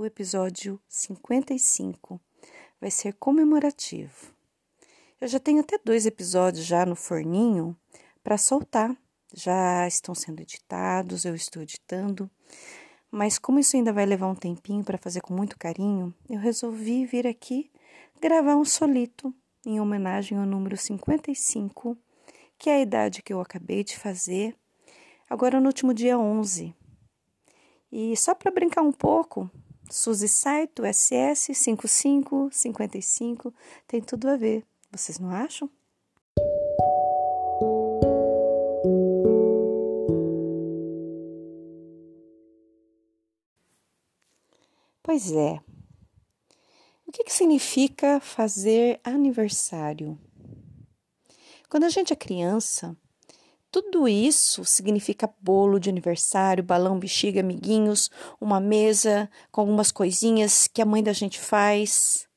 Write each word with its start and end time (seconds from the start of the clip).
o 0.00 0.06
episódio 0.06 0.80
55 0.88 2.18
vai 2.80 2.90
ser 2.90 3.12
comemorativo. 3.18 4.32
Eu 5.20 5.28
já 5.28 5.38
tenho 5.38 5.60
até 5.60 5.78
dois 5.84 6.06
episódios 6.06 6.64
já 6.64 6.86
no 6.86 6.96
forninho 6.96 7.76
para 8.24 8.38
soltar. 8.38 8.96
Já 9.34 9.86
estão 9.86 10.14
sendo 10.14 10.40
editados, 10.40 11.26
eu 11.26 11.34
estou 11.34 11.60
editando. 11.60 12.30
Mas 13.10 13.38
como 13.38 13.58
isso 13.58 13.76
ainda 13.76 13.92
vai 13.92 14.06
levar 14.06 14.28
um 14.28 14.34
tempinho 14.34 14.82
para 14.82 14.96
fazer 14.96 15.20
com 15.20 15.34
muito 15.34 15.58
carinho, 15.58 16.14
eu 16.30 16.38
resolvi 16.38 17.04
vir 17.04 17.26
aqui 17.26 17.70
gravar 18.22 18.56
um 18.56 18.64
solito 18.64 19.34
em 19.66 19.80
homenagem 19.80 20.38
ao 20.38 20.46
número 20.46 20.78
55, 20.78 21.94
que 22.56 22.70
é 22.70 22.76
a 22.76 22.80
idade 22.80 23.22
que 23.22 23.34
eu 23.34 23.40
acabei 23.42 23.84
de 23.84 23.98
fazer, 23.98 24.56
agora 25.28 25.60
no 25.60 25.66
último 25.66 25.92
dia 25.92 26.18
11. 26.18 26.74
E 27.92 28.16
só 28.16 28.34
para 28.34 28.50
brincar 28.50 28.80
um 28.80 28.92
pouco, 28.92 29.50
Suzy 29.90 30.28
Saito, 30.28 30.84
SS 30.84 31.52
5555, 31.52 33.52
tem 33.88 34.00
tudo 34.00 34.28
a 34.28 34.36
ver. 34.36 34.64
Vocês 34.92 35.18
não 35.18 35.30
acham? 35.30 35.68
Pois 45.02 45.32
é. 45.32 45.60
O 47.04 47.10
que, 47.10 47.24
que 47.24 47.32
significa 47.32 48.20
fazer 48.20 49.00
aniversário? 49.02 50.16
Quando 51.68 51.82
a 51.82 51.88
gente 51.88 52.12
é 52.12 52.16
criança, 52.16 52.96
tudo 53.70 54.08
isso 54.08 54.64
significa 54.64 55.32
bolo 55.40 55.78
de 55.78 55.88
aniversário, 55.88 56.64
balão, 56.64 56.98
bexiga, 56.98 57.40
amiguinhos, 57.40 58.10
uma 58.40 58.58
mesa 58.58 59.30
com 59.52 59.60
algumas 59.60 59.92
coisinhas 59.92 60.66
que 60.66 60.82
a 60.82 60.86
mãe 60.86 61.02
da 61.02 61.12
gente 61.12 61.38
faz. 61.38 62.28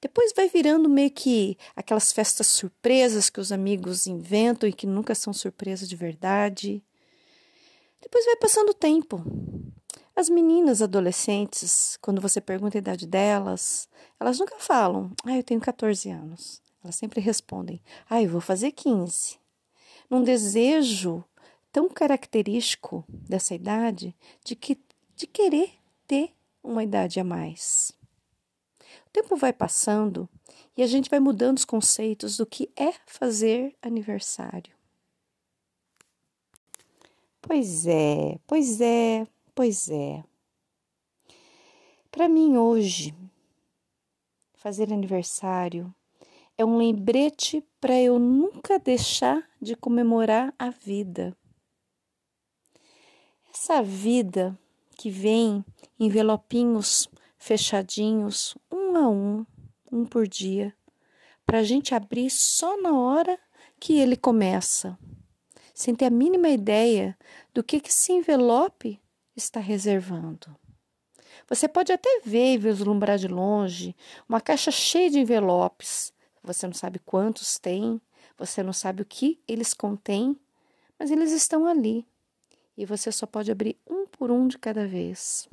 Depois 0.00 0.32
vai 0.34 0.48
virando 0.48 0.88
meio 0.88 1.10
que 1.10 1.56
aquelas 1.76 2.10
festas 2.10 2.48
surpresas 2.48 3.30
que 3.30 3.38
os 3.38 3.52
amigos 3.52 4.06
inventam 4.06 4.68
e 4.68 4.72
que 4.72 4.86
nunca 4.86 5.14
são 5.14 5.32
surpresas 5.32 5.88
de 5.88 5.94
verdade. 5.94 6.82
Depois 8.00 8.24
vai 8.24 8.36
passando 8.36 8.70
o 8.70 8.74
tempo. 8.74 9.22
As 10.16 10.28
meninas 10.28 10.82
adolescentes, 10.82 11.98
quando 12.00 12.20
você 12.20 12.40
pergunta 12.40 12.76
a 12.76 12.80
idade 12.80 13.06
delas, 13.06 13.88
elas 14.18 14.40
nunca 14.40 14.58
falam, 14.58 15.12
ah, 15.24 15.36
eu 15.36 15.44
tenho 15.44 15.60
14 15.60 16.10
anos. 16.10 16.60
Elas 16.82 16.96
sempre 16.96 17.20
respondem, 17.20 17.80
ah, 18.08 18.20
eu 18.20 18.30
vou 18.30 18.40
fazer 18.40 18.72
15 18.72 19.38
num 20.10 20.24
desejo 20.24 21.24
tão 21.70 21.88
característico 21.88 23.04
dessa 23.08 23.54
idade 23.54 24.14
de 24.44 24.56
que 24.56 24.76
de 25.14 25.26
querer 25.26 25.70
ter 26.06 26.34
uma 26.62 26.82
idade 26.82 27.20
a 27.20 27.24
mais. 27.24 27.92
O 29.06 29.10
tempo 29.12 29.36
vai 29.36 29.52
passando 29.52 30.28
e 30.76 30.82
a 30.82 30.86
gente 30.86 31.10
vai 31.10 31.20
mudando 31.20 31.58
os 31.58 31.64
conceitos 31.64 32.36
do 32.36 32.46
que 32.46 32.70
é 32.76 32.92
fazer 33.06 33.76
aniversário. 33.82 34.74
Pois 37.40 37.86
é, 37.86 38.38
pois 38.46 38.80
é, 38.80 39.26
pois 39.54 39.88
é. 39.88 40.24
Para 42.10 42.28
mim 42.28 42.56
hoje, 42.56 43.14
fazer 44.54 44.92
aniversário 44.92 45.94
é 46.60 46.64
um 46.64 46.76
lembrete 46.76 47.64
para 47.80 47.98
eu 47.98 48.18
nunca 48.18 48.78
deixar 48.78 49.42
de 49.58 49.74
comemorar 49.74 50.52
a 50.58 50.68
vida. 50.68 51.34
Essa 53.50 53.82
vida 53.82 54.58
que 54.94 55.10
vem 55.10 55.64
em 55.98 56.06
envelopinhos 56.06 57.08
fechadinhos, 57.38 58.58
um 58.70 58.94
a 58.94 59.08
um, 59.08 59.46
um 59.90 60.04
por 60.04 60.28
dia, 60.28 60.76
para 61.46 61.60
a 61.60 61.62
gente 61.62 61.94
abrir 61.94 62.28
só 62.28 62.78
na 62.82 62.92
hora 62.92 63.38
que 63.80 63.98
ele 63.98 64.14
começa, 64.14 64.98
sem 65.72 65.94
ter 65.94 66.04
a 66.04 66.10
mínima 66.10 66.50
ideia 66.50 67.16
do 67.54 67.64
que, 67.64 67.80
que 67.80 67.88
esse 67.88 68.12
envelope 68.12 69.00
está 69.34 69.60
reservando. 69.60 70.54
Você 71.48 71.66
pode 71.66 71.90
até 71.90 72.20
ver 72.22 72.52
e 72.52 72.58
vislumbrar 72.58 73.16
de 73.16 73.28
longe 73.28 73.96
uma 74.28 74.42
caixa 74.42 74.70
cheia 74.70 75.08
de 75.08 75.20
envelopes 75.20 76.12
você 76.42 76.66
não 76.66 76.74
sabe 76.74 76.98
quantos 76.98 77.58
tem, 77.58 78.00
você 78.36 78.62
não 78.62 78.72
sabe 78.72 79.02
o 79.02 79.06
que 79.06 79.40
eles 79.46 79.74
contêm, 79.74 80.38
mas 80.98 81.10
eles 81.10 81.32
estão 81.32 81.66
ali 81.66 82.06
e 82.76 82.86
você 82.86 83.12
só 83.12 83.26
pode 83.26 83.52
abrir 83.52 83.78
um 83.86 84.06
por 84.06 84.30
um 84.30 84.48
de 84.48 84.58
cada 84.58 84.86
vez. 84.86 85.48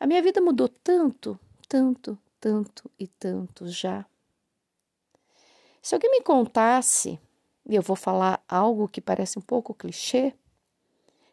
A 0.00 0.06
minha 0.06 0.22
vida 0.22 0.40
mudou 0.40 0.68
tanto, 0.68 1.38
tanto, 1.68 2.18
tanto 2.40 2.90
e 2.98 3.06
tanto 3.06 3.68
já. 3.68 4.06
Se 5.82 5.94
alguém 5.94 6.10
me 6.10 6.22
contasse, 6.22 7.20
e 7.68 7.74
eu 7.74 7.82
vou 7.82 7.96
falar 7.96 8.42
algo 8.48 8.88
que 8.88 9.00
parece 9.00 9.38
um 9.38 9.42
pouco 9.42 9.74
clichê, 9.74 10.34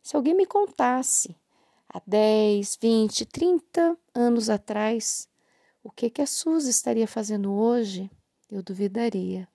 se 0.03 0.15
alguém 0.15 0.33
me 0.33 0.45
contasse 0.45 1.35
há 1.87 2.01
10, 2.05 2.77
20, 2.81 3.25
30 3.25 3.97
anos 4.13 4.49
atrás 4.49 5.29
o 5.83 5.91
que, 5.91 6.09
que 6.09 6.21
a 6.21 6.27
Suzy 6.27 6.69
estaria 6.69 7.07
fazendo 7.07 7.53
hoje, 7.53 8.09
eu 8.49 8.61
duvidaria. 8.61 9.47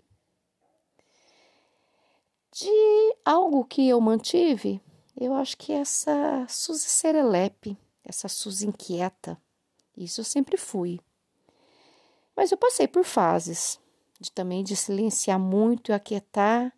De 2.53 3.17
algo 3.25 3.65
que 3.65 3.89
eu 3.89 4.01
mantive, 4.01 4.81
eu 5.21 5.35
acho 5.35 5.57
que 5.57 5.73
essa 5.73 6.47
Suzy 6.49 6.89
serelepe, 6.89 7.77
essa 8.05 8.29
Suzy 8.29 8.67
inquieta, 8.67 9.41
isso 9.97 10.21
eu 10.21 10.25
sempre 10.25 10.57
fui. 10.57 11.01
Mas 12.37 12.51
eu 12.51 12.59
passei 12.59 12.89
por 12.89 13.05
fases 13.05 13.79
de 14.21 14.31
também 14.31 14.65
de 14.65 14.75
silenciar 14.77 15.39
muito, 15.39 15.93
aquietar 15.93 16.73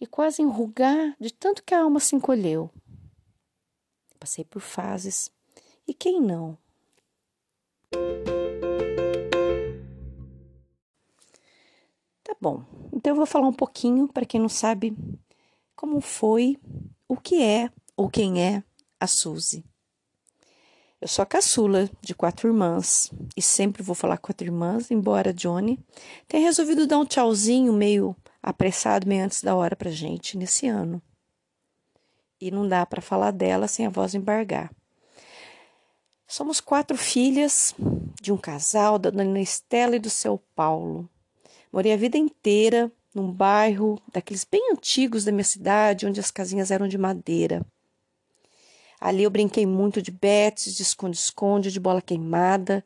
e 0.00 0.06
quase 0.06 0.42
enrugar 0.42 1.16
de 1.18 1.32
tanto 1.32 1.62
que 1.62 1.74
a 1.74 1.80
alma 1.80 2.00
se 2.00 2.14
encolheu. 2.14 2.70
Passei 4.18 4.44
por 4.44 4.60
fases. 4.60 5.30
E 5.86 5.94
quem 5.94 6.20
não? 6.20 6.58
Bom, 12.40 12.64
então 12.92 13.12
eu 13.12 13.16
vou 13.16 13.26
falar 13.26 13.48
um 13.48 13.52
pouquinho 13.52 14.06
para 14.06 14.26
quem 14.26 14.40
não 14.40 14.48
sabe 14.48 14.96
como 15.74 16.00
foi, 16.00 16.56
o 17.08 17.16
que 17.16 17.42
é 17.42 17.70
ou 17.96 18.08
quem 18.08 18.42
é 18.42 18.62
a 19.00 19.06
Suzy. 19.06 19.64
Eu 21.00 21.08
sou 21.08 21.22
a 21.22 21.26
caçula 21.26 21.90
de 22.00 22.14
quatro 22.14 22.48
irmãs 22.48 23.10
e 23.36 23.42
sempre 23.42 23.82
vou 23.82 23.94
falar 23.94 24.18
quatro 24.18 24.46
irmãs, 24.46 24.90
embora 24.90 25.32
Johnny 25.32 25.78
tenha 26.28 26.44
resolvido 26.44 26.86
dar 26.86 26.98
um 26.98 27.04
tchauzinho 27.04 27.72
meio 27.72 28.14
apressado, 28.42 29.08
meio 29.08 29.24
antes 29.24 29.42
da 29.42 29.54
hora 29.54 29.74
pra 29.74 29.90
gente 29.90 30.36
nesse 30.36 30.68
ano. 30.68 31.02
E 32.40 32.50
não 32.50 32.68
dá 32.68 32.84
para 32.84 33.02
falar 33.02 33.30
dela 33.30 33.66
sem 33.66 33.86
a 33.86 33.90
voz 33.90 34.14
embargar. 34.14 34.70
Somos 36.28 36.60
quatro 36.60 36.96
filhas 36.96 37.72
de 38.20 38.32
um 38.32 38.36
casal 38.36 38.98
da 38.98 39.10
dona 39.10 39.40
Estela 39.40 39.94
e 39.94 40.00
do 40.00 40.10
seu 40.10 40.42
Paulo. 40.56 41.08
Morei 41.72 41.92
a 41.92 41.96
vida 41.96 42.18
inteira 42.18 42.90
num 43.14 43.30
bairro 43.30 44.00
daqueles 44.12 44.44
bem 44.44 44.72
antigos 44.72 45.24
da 45.24 45.30
minha 45.30 45.44
cidade, 45.44 46.04
onde 46.04 46.18
as 46.18 46.30
casinhas 46.30 46.72
eram 46.72 46.88
de 46.88 46.98
madeira. 46.98 47.64
Ali 49.00 49.22
eu 49.22 49.30
brinquei 49.30 49.66
muito 49.66 50.02
de 50.02 50.10
betes, 50.10 50.74
de 50.74 50.82
esconde-esconde, 50.82 51.70
de 51.70 51.78
bola 51.78 52.02
queimada. 52.02 52.84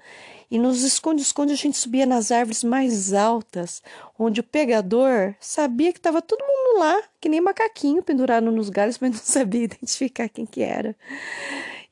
E 0.51 0.59
nos 0.59 0.83
esconde-esconde 0.83 1.53
a 1.53 1.57
gente 1.57 1.79
subia 1.79 2.05
nas 2.05 2.31
árvores 2.31 2.63
mais 2.63 3.15
altas, 3.15 3.83
onde 4.19 4.41
o 4.41 4.45
pegador 4.45 5.35
sabia 5.41 5.93
que 5.93 5.99
estava 5.99 6.21
todo 6.21 6.45
mundo 6.45 6.81
lá, 6.81 7.03
que 7.21 7.29
nem 7.29 7.41
macaquinho 7.41 8.03
pendurado 8.03 8.51
nos 8.51 8.69
galhos, 8.69 8.99
mas 8.99 9.13
não 9.13 9.19
sabia 9.23 9.65
identificar 9.65 10.29
quem 10.29 10.45
que 10.45 10.63
era. 10.63 10.95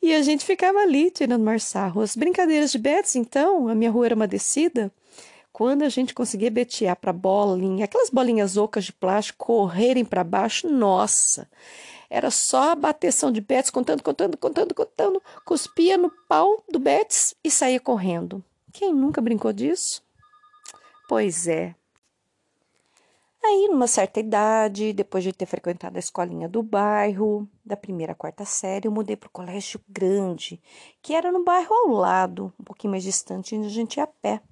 E 0.00 0.14
a 0.14 0.22
gente 0.22 0.44
ficava 0.44 0.78
ali 0.78 1.10
tirando 1.10 1.42
marçarro. 1.42 2.00
As 2.00 2.16
brincadeiras 2.16 2.72
de 2.72 2.78
betes, 2.78 3.16
então, 3.16 3.68
a 3.68 3.74
minha 3.74 3.90
rua 3.90 4.06
era 4.06 4.14
uma 4.14 4.28
descida, 4.28 4.92
quando 5.52 5.82
a 5.82 5.88
gente 5.88 6.14
conseguia 6.14 6.50
betear 6.50 6.94
para 6.94 7.12
bolinha, 7.12 7.84
aquelas 7.84 8.10
bolinhas 8.10 8.56
ocas 8.56 8.84
de 8.84 8.92
plástico 8.92 9.44
correrem 9.44 10.04
para 10.04 10.22
baixo, 10.22 10.68
nossa, 10.68 11.48
Era 12.08 12.30
só 12.30 12.70
a 12.70 12.74
bateção 12.74 13.30
de 13.32 13.40
Betis, 13.40 13.70
contando, 13.70 14.02
contando, 14.02 14.36
contando, 14.38 14.72
contando, 14.72 15.22
cuspia 15.44 15.98
no 15.98 16.10
pau 16.28 16.64
do 16.70 16.78
Betis 16.78 17.34
e 17.44 17.50
saía 17.50 17.80
correndo. 17.80 18.42
Quem 18.72 18.94
nunca 18.94 19.20
brincou 19.20 19.52
disso? 19.52 20.02
Pois 21.08 21.48
é. 21.48 21.74
Aí, 23.48 23.66
numa 23.66 23.86
certa 23.86 24.20
idade, 24.20 24.92
depois 24.92 25.24
de 25.24 25.32
ter 25.32 25.46
frequentado 25.46 25.96
a 25.96 25.98
escolinha 25.98 26.46
do 26.46 26.62
bairro, 26.62 27.48
da 27.64 27.78
primeira 27.78 28.12
à 28.12 28.14
quarta 28.14 28.44
série, 28.44 28.86
eu 28.86 28.92
mudei 28.92 29.16
para 29.16 29.28
o 29.28 29.30
colégio 29.30 29.80
grande, 29.88 30.60
que 31.00 31.14
era 31.14 31.32
no 31.32 31.42
bairro 31.42 31.74
ao 31.74 31.88
lado, 31.88 32.52
um 32.60 32.62
pouquinho 32.64 32.90
mais 32.90 33.02
distante, 33.02 33.56
onde 33.56 33.66
a 33.66 33.70
gente 33.70 33.96
ia 33.96 34.04
a 34.04 34.06
pé. 34.06 34.42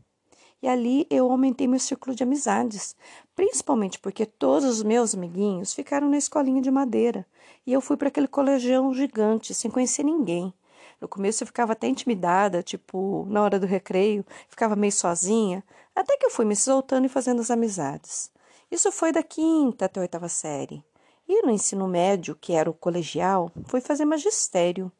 E 0.62 0.66
ali 0.66 1.06
eu 1.10 1.30
aumentei 1.30 1.68
meu 1.68 1.78
círculo 1.78 2.16
de 2.16 2.22
amizades, 2.22 2.96
principalmente 3.34 3.98
porque 3.98 4.24
todos 4.24 4.64
os 4.64 4.82
meus 4.82 5.14
amiguinhos 5.14 5.74
ficaram 5.74 6.08
na 6.08 6.16
escolinha 6.16 6.62
de 6.62 6.70
madeira 6.70 7.26
e 7.66 7.74
eu 7.74 7.82
fui 7.82 7.98
para 7.98 8.08
aquele 8.08 8.26
colegião 8.26 8.94
gigante, 8.94 9.52
sem 9.52 9.70
conhecer 9.70 10.04
ninguém. 10.04 10.54
No 10.98 11.06
começo 11.06 11.42
eu 11.42 11.46
ficava 11.46 11.74
até 11.74 11.86
intimidada, 11.86 12.62
tipo, 12.62 13.26
na 13.28 13.42
hora 13.42 13.60
do 13.60 13.66
recreio, 13.66 14.24
ficava 14.48 14.74
meio 14.74 14.92
sozinha, 14.92 15.62
até 15.94 16.16
que 16.16 16.24
eu 16.24 16.30
fui 16.30 16.46
me 16.46 16.56
soltando 16.56 17.04
e 17.04 17.10
fazendo 17.10 17.42
as 17.42 17.50
amizades. 17.50 18.34
Isso 18.70 18.90
foi 18.92 19.12
da 19.12 19.22
quinta 19.22 19.84
até 19.84 20.00
a 20.00 20.02
oitava 20.02 20.28
série. 20.28 20.84
E 21.28 21.42
no 21.42 21.50
ensino 21.50 21.88
médio, 21.88 22.36
que 22.36 22.52
era 22.52 22.70
o 22.70 22.74
colegial, 22.74 23.50
fui 23.66 23.80
fazer 23.80 24.04
magistério. 24.04 24.90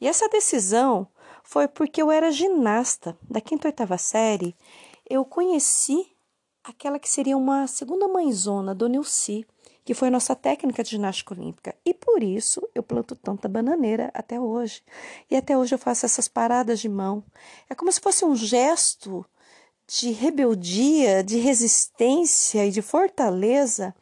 E 0.00 0.06
essa 0.06 0.28
decisão 0.28 1.06
foi 1.42 1.68
porque 1.68 2.02
eu 2.02 2.10
era 2.10 2.30
ginasta 2.30 3.16
da 3.22 3.40
quinta 3.40 3.66
e 3.66 3.70
oitava 3.70 3.98
série 3.98 4.54
eu 5.10 5.24
conheci 5.24 6.06
aquela 6.62 6.96
que 6.96 7.10
seria 7.10 7.36
uma 7.36 7.66
segunda 7.66 8.06
mãezona, 8.06 8.72
Dona 8.72 8.94
Ilci, 8.94 9.44
que 9.84 9.92
foi 9.92 10.06
a 10.06 10.10
nossa 10.10 10.36
técnica 10.36 10.84
de 10.84 10.90
ginástica 10.90 11.34
olímpica. 11.34 11.74
E 11.84 11.92
por 11.92 12.22
isso 12.22 12.62
eu 12.72 12.80
planto 12.80 13.16
tanta 13.16 13.48
bananeira 13.48 14.08
até 14.14 14.38
hoje. 14.38 14.84
E 15.28 15.34
até 15.34 15.58
hoje 15.58 15.74
eu 15.74 15.80
faço 15.80 16.06
essas 16.06 16.28
paradas 16.28 16.78
de 16.78 16.88
mão. 16.88 17.24
É 17.68 17.74
como 17.74 17.90
se 17.90 18.00
fosse 18.00 18.24
um 18.24 18.36
gesto 18.36 19.26
de 19.98 20.12
rebeldia, 20.12 21.24
de 21.24 21.36
resistência 21.38 22.64
e 22.64 22.70
de 22.70 22.80
fortaleza 22.80 23.92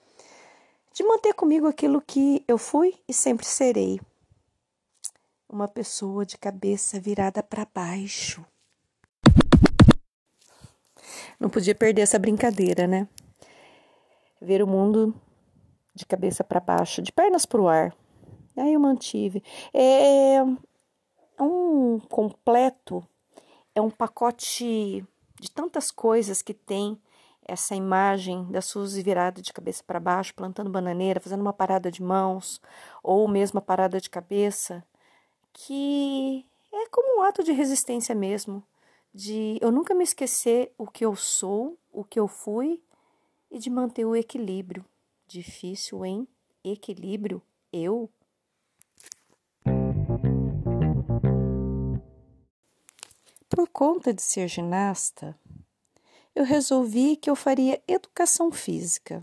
de 0.93 1.03
manter 1.03 1.33
comigo 1.33 1.67
aquilo 1.67 2.03
que 2.03 2.45
eu 2.47 2.59
fui 2.59 2.95
e 3.09 3.13
sempre 3.15 3.47
serei. 3.47 3.99
Uma 5.49 5.67
pessoa 5.67 6.27
de 6.27 6.37
cabeça 6.37 7.01
virada 7.01 7.43
para 7.43 7.67
baixo. 7.73 8.45
Não 11.41 11.49
podia 11.49 11.75
perder 11.75 12.03
essa 12.03 12.19
brincadeira, 12.19 12.87
né? 12.87 13.09
Ver 14.43 14.63
o 14.63 14.67
mundo 14.67 15.15
de 15.95 16.05
cabeça 16.05 16.45
para 16.45 16.61
baixo, 16.61 17.01
de 17.01 17.13
pernas 17.13 17.47
para 17.47 17.63
o 17.63 17.69
ar. 17.69 17.97
Aí 18.59 18.75
eu 18.75 18.81
mantive. 18.81 19.43
É 19.73 20.43
um 21.41 21.99
completo, 21.99 23.03
é 23.75 23.81
um 23.81 23.89
pacote 23.89 25.07
de 25.41 25.51
tantas 25.51 25.91
coisas 25.91 26.43
que 26.43 26.55
tem 26.55 27.01
essa 27.43 27.75
imagem 27.75 28.45
da 28.51 28.61
Suzy 28.61 29.03
virada 29.03 29.41
de 29.41 29.53
cabeça 29.53 29.83
para 29.83 29.99
baixo, 29.99 30.35
plantando 30.35 30.71
bananeira, 30.71 31.21
fazendo 31.21 31.41
uma 31.41 31.53
parada 31.53 31.91
de 31.91 32.03
mãos, 32.03 32.61
ou 33.03 33.27
mesmo 33.27 33.59
a 33.59 33.63
parada 33.63 34.01
de 34.01 34.11
cabeça, 34.11 34.85
que 35.53 36.45
é 36.73 36.87
como 36.91 37.21
um 37.21 37.23
ato 37.23 37.43
de 37.43 37.53
resistência 37.53 38.15
mesmo 38.15 38.63
de 39.15 39.59
eu 39.61 39.73
nunca 39.73 39.95
me 39.95 40.05
esquecer 40.05 40.73
o 40.77 40.87
que 40.87 41.05
eu 41.05 41.17
sou, 41.17 41.79
o 41.93 42.05
que 42.05 42.21
eu 42.21 42.29
fui 42.29 42.81
e 43.51 43.59
de 43.59 43.71
manter 43.71 44.05
o 44.05 44.15
equilíbrio. 44.15 44.85
Difícil, 45.27 46.05
hein? 46.05 46.29
Equilíbrio? 46.63 47.43
Eu? 47.73 48.11
Por 53.59 53.69
conta 53.71 54.15
de 54.15 54.23
ser 54.23 54.47
ginasta, 54.47 55.37
eu 56.33 56.45
resolvi 56.45 57.17
que 57.17 57.29
eu 57.29 57.35
faria 57.35 57.83
educação 57.89 58.53
física. 58.53 59.21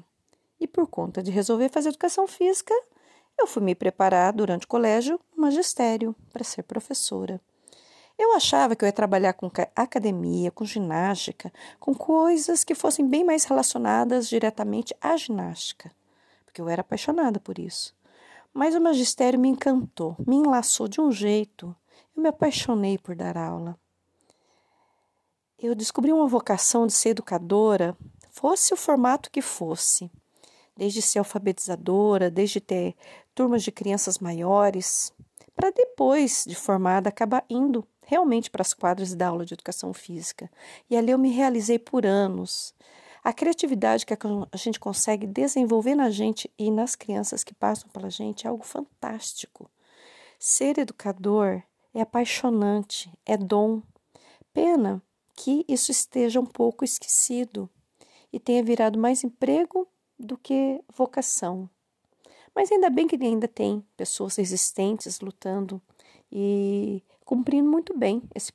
E 0.59 0.67
por 0.67 0.87
conta 0.87 1.23
de 1.23 1.31
resolver 1.31 1.69
fazer 1.69 1.87
educação 1.87 2.27
física, 2.27 2.73
eu 3.39 3.47
fui 3.47 3.63
me 3.63 3.73
preparar 3.73 4.33
durante 4.33 4.65
o 4.65 4.67
colégio 4.67 5.17
magistério 5.37 6.13
para 6.33 6.43
ser 6.43 6.63
professora. 6.63 7.39
Eu 8.19 8.35
achava 8.35 8.75
que 8.75 8.83
eu 8.83 8.87
ia 8.87 8.91
trabalhar 8.91 9.31
com 9.31 9.49
academia, 9.73 10.51
com 10.51 10.65
ginástica, 10.65 11.49
com 11.79 11.95
coisas 11.95 12.65
que 12.65 12.75
fossem 12.75 13.07
bem 13.07 13.23
mais 13.23 13.45
relacionadas 13.45 14.27
diretamente 14.27 14.93
à 14.99 15.15
ginástica, 15.15 15.93
porque 16.43 16.59
eu 16.59 16.67
era 16.67 16.81
apaixonada 16.81 17.39
por 17.39 17.57
isso. 17.57 17.95
Mas 18.53 18.75
o 18.75 18.81
magistério 18.81 19.39
me 19.39 19.47
encantou, 19.47 20.13
me 20.27 20.35
enlaçou 20.35 20.89
de 20.89 20.99
um 20.99 21.09
jeito. 21.09 21.73
Eu 22.13 22.21
me 22.21 22.27
apaixonei 22.27 22.97
por 22.97 23.15
dar 23.15 23.37
aula. 23.37 23.79
Eu 25.65 25.73
descobri 25.73 26.13
uma 26.13 26.27
vocação 26.27 26.85
de 26.85 26.93
ser 26.93 27.09
educadora, 27.09 27.97
fosse 28.29 28.71
o 28.71 28.77
formato 28.77 29.31
que 29.31 29.41
fosse, 29.41 30.11
desde 30.77 31.01
ser 31.01 31.17
alfabetizadora, 31.17 32.29
desde 32.29 32.61
ter 32.61 32.95
turmas 33.33 33.63
de 33.63 33.71
crianças 33.71 34.19
maiores, 34.19 35.11
para 35.55 35.71
depois 35.71 36.45
de 36.47 36.53
formada 36.53 37.09
acabar 37.09 37.43
indo 37.49 37.83
realmente 38.05 38.51
para 38.51 38.61
as 38.61 38.75
quadras 38.75 39.15
da 39.15 39.29
aula 39.29 39.43
de 39.43 39.55
educação 39.55 39.91
física. 39.91 40.51
E 40.87 40.95
ali 40.95 41.09
eu 41.09 41.17
me 41.17 41.31
realizei 41.31 41.79
por 41.79 42.05
anos. 42.05 42.71
A 43.23 43.33
criatividade 43.33 44.05
que 44.05 44.13
a 44.13 44.57
gente 44.57 44.79
consegue 44.79 45.25
desenvolver 45.25 45.95
na 45.95 46.11
gente 46.11 46.47
e 46.59 46.69
nas 46.69 46.95
crianças 46.95 47.43
que 47.43 47.55
passam 47.55 47.89
pela 47.89 48.11
gente 48.11 48.45
é 48.45 48.51
algo 48.51 48.63
fantástico. 48.63 49.67
Ser 50.37 50.77
educador 50.77 51.63
é 51.91 52.01
apaixonante, 52.01 53.11
é 53.25 53.35
dom. 53.35 53.81
Pena 54.53 55.01
que 55.35 55.65
isso 55.67 55.91
esteja 55.91 56.39
um 56.39 56.45
pouco 56.45 56.83
esquecido 56.85 57.69
e 58.31 58.39
tenha 58.39 58.63
virado 58.63 58.97
mais 58.97 59.23
emprego 59.23 59.87
do 60.17 60.37
que 60.37 60.81
vocação. 60.95 61.69
Mas 62.55 62.71
ainda 62.71 62.89
bem 62.89 63.07
que 63.07 63.21
ainda 63.21 63.47
tem 63.47 63.85
pessoas 63.97 64.37
resistentes 64.37 65.19
lutando 65.19 65.81
e 66.31 67.03
cumprindo 67.25 67.69
muito 67.69 67.97
bem 67.97 68.23
esse 68.33 68.51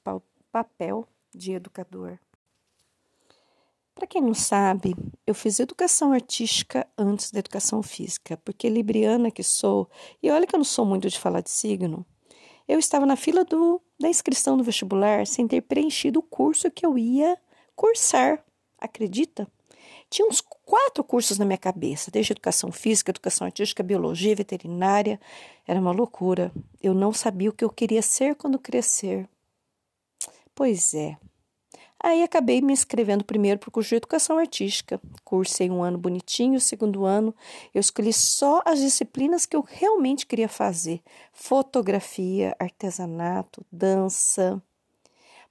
papel 0.50 1.06
de 1.34 1.52
educador. 1.52 2.18
Para 3.94 4.06
quem 4.06 4.22
não 4.22 4.32
sabe, 4.32 4.96
eu 5.26 5.34
fiz 5.34 5.60
educação 5.60 6.12
artística 6.12 6.86
antes 6.96 7.30
da 7.30 7.40
educação 7.40 7.82
física, 7.82 8.38
porque 8.38 8.68
libriana 8.70 9.30
que 9.30 9.42
sou, 9.42 9.90
e 10.22 10.30
olha 10.30 10.46
que 10.46 10.54
eu 10.54 10.58
não 10.58 10.64
sou 10.64 10.86
muito 10.86 11.10
de 11.10 11.18
falar 11.18 11.42
de 11.42 11.50
signo, 11.50 12.06
eu 12.70 12.78
estava 12.78 13.04
na 13.04 13.16
fila 13.16 13.44
do, 13.44 13.82
da 13.98 14.08
inscrição 14.08 14.56
do 14.56 14.62
vestibular 14.62 15.26
sem 15.26 15.48
ter 15.48 15.60
preenchido 15.62 16.20
o 16.20 16.22
curso 16.22 16.70
que 16.70 16.86
eu 16.86 16.96
ia 16.96 17.36
cursar. 17.74 18.44
Acredita? 18.78 19.50
Tinha 20.08 20.28
uns 20.28 20.40
quatro 20.40 21.02
cursos 21.02 21.36
na 21.36 21.44
minha 21.44 21.58
cabeça, 21.58 22.12
desde 22.12 22.32
educação 22.32 22.70
física, 22.70 23.10
educação 23.10 23.44
artística, 23.44 23.82
biologia, 23.82 24.36
veterinária. 24.36 25.20
Era 25.66 25.80
uma 25.80 25.90
loucura. 25.90 26.52
Eu 26.80 26.94
não 26.94 27.12
sabia 27.12 27.50
o 27.50 27.52
que 27.52 27.64
eu 27.64 27.70
queria 27.70 28.02
ser 28.02 28.36
quando 28.36 28.56
crescer. 28.56 29.28
Pois 30.54 30.94
é. 30.94 31.16
Aí 32.02 32.22
acabei 32.22 32.62
me 32.62 32.72
inscrevendo 32.72 33.22
primeiro 33.24 33.60
para 33.60 33.68
o 33.68 33.72
curso 33.72 33.90
de 33.90 33.96
educação 33.96 34.38
artística. 34.38 34.98
Cursei 35.22 35.70
um 35.70 35.82
ano 35.82 35.98
bonitinho, 35.98 36.56
o 36.56 36.60
segundo 36.60 37.04
ano 37.04 37.34
eu 37.74 37.80
escolhi 37.80 38.12
só 38.12 38.62
as 38.64 38.80
disciplinas 38.80 39.44
que 39.44 39.54
eu 39.54 39.60
realmente 39.60 40.26
queria 40.26 40.48
fazer: 40.48 41.02
fotografia, 41.32 42.56
artesanato, 42.58 43.64
dança. 43.70 44.62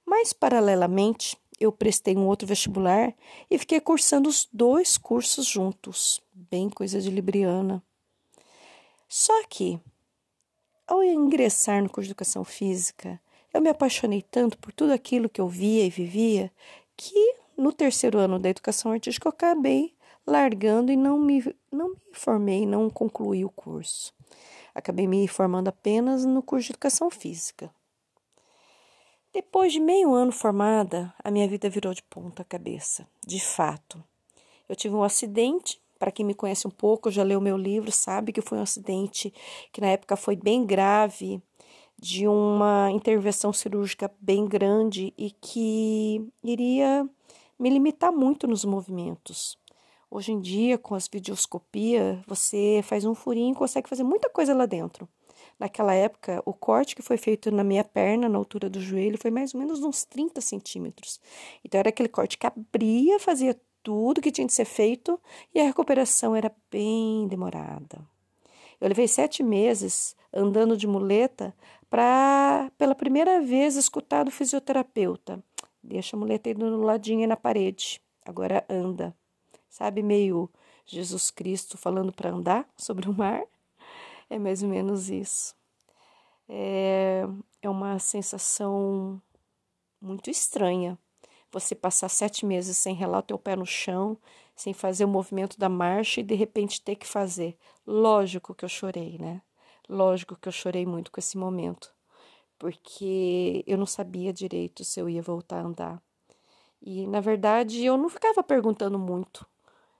Mas, 0.04 0.32
paralelamente, 0.32 1.38
eu 1.60 1.70
prestei 1.70 2.16
um 2.16 2.26
outro 2.26 2.48
vestibular 2.48 3.14
e 3.48 3.56
fiquei 3.56 3.80
cursando 3.80 4.28
os 4.28 4.48
dois 4.52 4.98
cursos 4.98 5.46
juntos. 5.46 6.20
Bem 6.32 6.68
coisa 6.68 7.00
de 7.00 7.10
libriana. 7.10 7.80
Só 9.06 9.44
que, 9.46 9.78
ao 10.84 11.04
ingressar 11.04 11.80
no 11.80 11.88
curso 11.88 12.06
de 12.06 12.12
educação 12.12 12.42
física, 12.42 13.20
eu 13.52 13.60
me 13.60 13.68
apaixonei 13.68 14.22
tanto 14.22 14.56
por 14.58 14.72
tudo 14.72 14.92
aquilo 14.92 15.28
que 15.28 15.40
eu 15.40 15.48
via 15.48 15.84
e 15.84 15.90
vivia 15.90 16.50
que 16.96 17.34
no 17.56 17.72
terceiro 17.72 18.18
ano 18.18 18.38
da 18.38 18.48
educação 18.48 18.92
artística 18.92 19.26
eu 19.26 19.30
acabei 19.30 19.94
largando 20.26 20.92
e 20.92 20.96
não 20.96 21.18
me, 21.18 21.42
não 21.70 21.90
me 21.90 21.96
formei, 22.12 22.64
não 22.66 22.88
concluí 22.88 23.44
o 23.44 23.50
curso. 23.50 24.14
Acabei 24.74 25.06
me 25.06 25.26
formando 25.26 25.68
apenas 25.68 26.24
no 26.24 26.42
curso 26.42 26.66
de 26.66 26.72
educação 26.72 27.10
física. 27.10 27.70
Depois 29.32 29.72
de 29.72 29.80
meio 29.80 30.12
ano 30.12 30.32
formada, 30.32 31.14
a 31.22 31.30
minha 31.30 31.46
vida 31.46 31.68
virou 31.68 31.94
de 31.94 32.02
ponta 32.02 32.44
cabeça, 32.44 33.06
de 33.24 33.40
fato. 33.40 34.02
Eu 34.68 34.74
tive 34.74 34.94
um 34.94 35.04
acidente, 35.04 35.80
para 35.98 36.10
quem 36.10 36.24
me 36.24 36.34
conhece 36.34 36.66
um 36.66 36.70
pouco, 36.70 37.10
já 37.10 37.22
leu 37.22 37.40
meu 37.40 37.56
livro, 37.56 37.92
sabe 37.92 38.32
que 38.32 38.40
foi 38.40 38.58
um 38.58 38.62
acidente 38.62 39.32
que 39.72 39.80
na 39.80 39.88
época 39.88 40.16
foi 40.16 40.34
bem 40.34 40.64
grave, 40.64 41.40
de 42.00 42.26
uma 42.26 42.90
intervenção 42.90 43.52
cirúrgica 43.52 44.10
bem 44.18 44.46
grande 44.46 45.12
e 45.18 45.30
que 45.30 46.26
iria 46.42 47.06
me 47.58 47.68
limitar 47.68 48.10
muito 48.10 48.46
nos 48.46 48.64
movimentos. 48.64 49.58
Hoje 50.10 50.32
em 50.32 50.40
dia, 50.40 50.78
com 50.78 50.94
as 50.94 51.06
videoscopias, 51.06 52.18
você 52.26 52.80
faz 52.82 53.04
um 53.04 53.14
furinho 53.14 53.52
e 53.52 53.54
consegue 53.54 53.88
fazer 53.88 54.02
muita 54.02 54.30
coisa 54.30 54.54
lá 54.54 54.64
dentro. 54.64 55.06
Naquela 55.58 55.92
época, 55.92 56.42
o 56.46 56.54
corte 56.54 56.96
que 56.96 57.02
foi 57.02 57.18
feito 57.18 57.50
na 57.50 57.62
minha 57.62 57.84
perna, 57.84 58.30
na 58.30 58.38
altura 58.38 58.70
do 58.70 58.80
joelho, 58.80 59.18
foi 59.18 59.30
mais 59.30 59.52
ou 59.52 59.60
menos 59.60 59.82
uns 59.82 60.02
30 60.04 60.40
centímetros. 60.40 61.20
Então, 61.62 61.78
era 61.78 61.90
aquele 61.90 62.08
corte 62.08 62.38
que 62.38 62.46
abria, 62.46 63.20
fazia 63.20 63.54
tudo 63.82 64.22
que 64.22 64.32
tinha 64.32 64.46
de 64.46 64.54
ser 64.54 64.64
feito 64.64 65.20
e 65.54 65.60
a 65.60 65.64
recuperação 65.64 66.34
era 66.34 66.50
bem 66.70 67.28
demorada. 67.28 68.00
Eu 68.80 68.88
levei 68.88 69.06
sete 69.06 69.42
meses 69.42 70.16
andando 70.32 70.76
de 70.76 70.86
muleta 70.86 71.54
para, 71.90 72.70
pela 72.78 72.94
primeira 72.94 73.42
vez, 73.42 73.76
escutar 73.76 74.24
do 74.24 74.30
fisioterapeuta. 74.30 75.42
Deixa 75.82 76.16
a 76.16 76.18
muleta 76.18 76.48
aí 76.48 76.54
do 76.54 76.80
ladinho 76.80 77.26
na 77.26 77.36
parede. 77.36 78.00
Agora 78.24 78.64
anda. 78.68 79.14
Sabe, 79.68 80.02
meio 80.02 80.48
Jesus 80.86 81.30
Cristo 81.30 81.76
falando 81.76 82.12
para 82.12 82.30
andar 82.30 82.68
sobre 82.78 83.08
o 83.08 83.12
mar? 83.12 83.42
É 84.28 84.38
mais 84.38 84.62
ou 84.62 84.68
menos 84.68 85.10
isso. 85.10 85.54
É, 86.48 87.24
é 87.60 87.68
uma 87.68 87.98
sensação 87.98 89.20
muito 90.00 90.30
estranha 90.30 90.98
você 91.52 91.74
passar 91.74 92.08
sete 92.08 92.46
meses 92.46 92.78
sem 92.78 92.94
relar 92.94 93.18
o 93.18 93.22
teu 93.22 93.38
pé 93.38 93.56
no 93.56 93.66
chão, 93.66 94.16
sem 94.54 94.72
fazer 94.72 95.04
o 95.04 95.08
movimento 95.08 95.58
da 95.58 95.68
marcha 95.68 96.20
e 96.20 96.24
de 96.24 96.34
repente 96.34 96.80
ter 96.80 96.96
que 96.96 97.06
fazer. 97.06 97.56
Lógico 97.86 98.54
que 98.54 98.64
eu 98.64 98.68
chorei, 98.68 99.18
né? 99.18 99.42
Lógico 99.88 100.36
que 100.36 100.48
eu 100.48 100.52
chorei 100.52 100.86
muito 100.86 101.10
com 101.10 101.20
esse 101.20 101.36
momento, 101.36 101.92
porque 102.58 103.64
eu 103.66 103.78
não 103.78 103.86
sabia 103.86 104.32
direito 104.32 104.84
se 104.84 105.00
eu 105.00 105.08
ia 105.08 105.22
voltar 105.22 105.58
a 105.58 105.66
andar. 105.66 106.02
E, 106.82 107.06
na 107.06 107.20
verdade, 107.20 107.84
eu 107.84 107.96
não 107.96 108.08
ficava 108.08 108.42
perguntando 108.42 108.98
muito. 108.98 109.46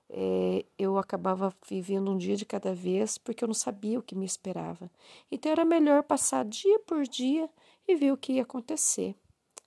É, 0.08 0.64
eu 0.76 0.98
acabava 0.98 1.54
vivendo 1.68 2.10
um 2.10 2.18
dia 2.18 2.36
de 2.36 2.44
cada 2.44 2.74
vez 2.74 3.16
porque 3.16 3.44
eu 3.44 3.48
não 3.48 3.54
sabia 3.54 3.98
o 3.98 4.02
que 4.02 4.16
me 4.16 4.26
esperava. 4.26 4.90
Então 5.30 5.52
era 5.52 5.64
melhor 5.64 6.02
passar 6.02 6.44
dia 6.44 6.80
por 6.80 7.04
dia 7.04 7.48
e 7.86 7.94
ver 7.94 8.12
o 8.12 8.16
que 8.16 8.34
ia 8.34 8.42
acontecer. 8.42 9.14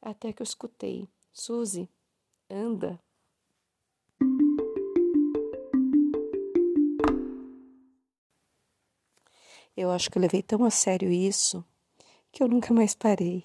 Até 0.02 0.34
que 0.34 0.42
eu 0.42 0.46
escutei: 0.46 1.08
Suzy, 1.32 1.90
anda. 2.50 3.00
Eu 9.76 9.92
acho 9.92 10.10
que 10.10 10.18
eu 10.18 10.22
levei 10.22 10.42
tão 10.42 10.64
a 10.64 10.70
sério 10.70 11.12
isso 11.12 11.64
que 12.32 12.42
eu 12.42 12.48
nunca 12.48 12.74
mais 12.74 12.96
parei. 12.96 13.44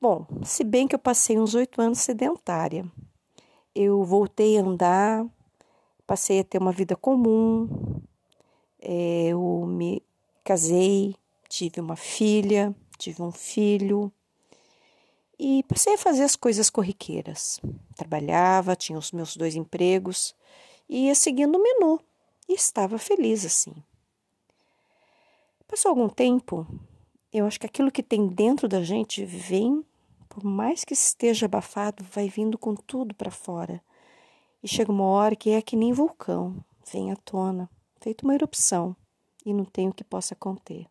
Bom, 0.00 0.26
se 0.42 0.64
bem 0.64 0.86
que 0.86 0.94
eu 0.94 0.98
passei 0.98 1.38
uns 1.38 1.54
oito 1.54 1.80
anos 1.80 2.00
sedentária, 2.00 2.90
eu 3.74 4.04
voltei 4.04 4.58
a 4.58 4.62
andar, 4.62 5.26
passei 6.06 6.40
a 6.40 6.44
ter 6.44 6.58
uma 6.58 6.72
vida 6.72 6.94
comum, 6.94 7.68
é, 8.80 9.28
eu 9.28 9.64
me 9.66 10.02
casei, 10.44 11.14
tive 11.48 11.80
uma 11.80 11.96
filha, 11.96 12.74
tive 12.98 13.22
um 13.22 13.32
filho 13.32 14.12
e 15.38 15.62
passei 15.64 15.94
a 15.94 15.98
fazer 15.98 16.22
as 16.22 16.36
coisas 16.36 16.68
corriqueiras. 16.68 17.60
Trabalhava, 17.96 18.76
tinha 18.76 18.98
os 18.98 19.10
meus 19.10 19.36
dois 19.36 19.54
empregos, 19.56 20.34
ia 20.88 21.14
seguindo 21.14 21.56
o 21.56 21.62
menu 21.62 21.98
e 22.48 22.52
estava 22.54 22.98
feliz 22.98 23.44
assim. 23.44 23.74
Passou 25.66 25.88
algum 25.88 26.08
tempo, 26.08 26.66
eu 27.32 27.46
acho 27.46 27.58
que 27.58 27.66
aquilo 27.66 27.90
que 27.90 28.02
tem 28.02 28.28
dentro 28.28 28.68
da 28.68 28.82
gente 28.82 29.24
vem, 29.24 29.84
por 30.28 30.44
mais 30.44 30.84
que 30.84 30.92
esteja 30.92 31.46
abafado, 31.46 32.04
vai 32.04 32.28
vindo 32.28 32.58
com 32.58 32.74
tudo 32.74 33.14
para 33.14 33.30
fora. 33.30 33.82
E 34.62 34.68
chega 34.68 34.92
uma 34.92 35.04
hora 35.04 35.34
que 35.34 35.50
é 35.50 35.60
que 35.60 35.74
nem 35.74 35.92
vulcão, 35.92 36.62
vem 36.92 37.10
à 37.10 37.16
tona, 37.16 37.68
feito 38.00 38.22
uma 38.22 38.34
erupção, 38.34 38.94
e 39.44 39.52
não 39.52 39.64
tem 39.64 39.88
o 39.88 39.92
que 39.92 40.04
possa 40.04 40.34
conter. 40.34 40.86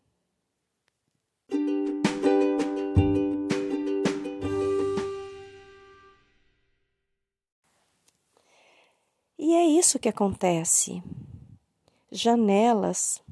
E 9.38 9.54
é 9.54 9.64
isso 9.66 9.98
que 9.98 10.08
acontece. 10.08 11.02
Janelas 12.10 13.23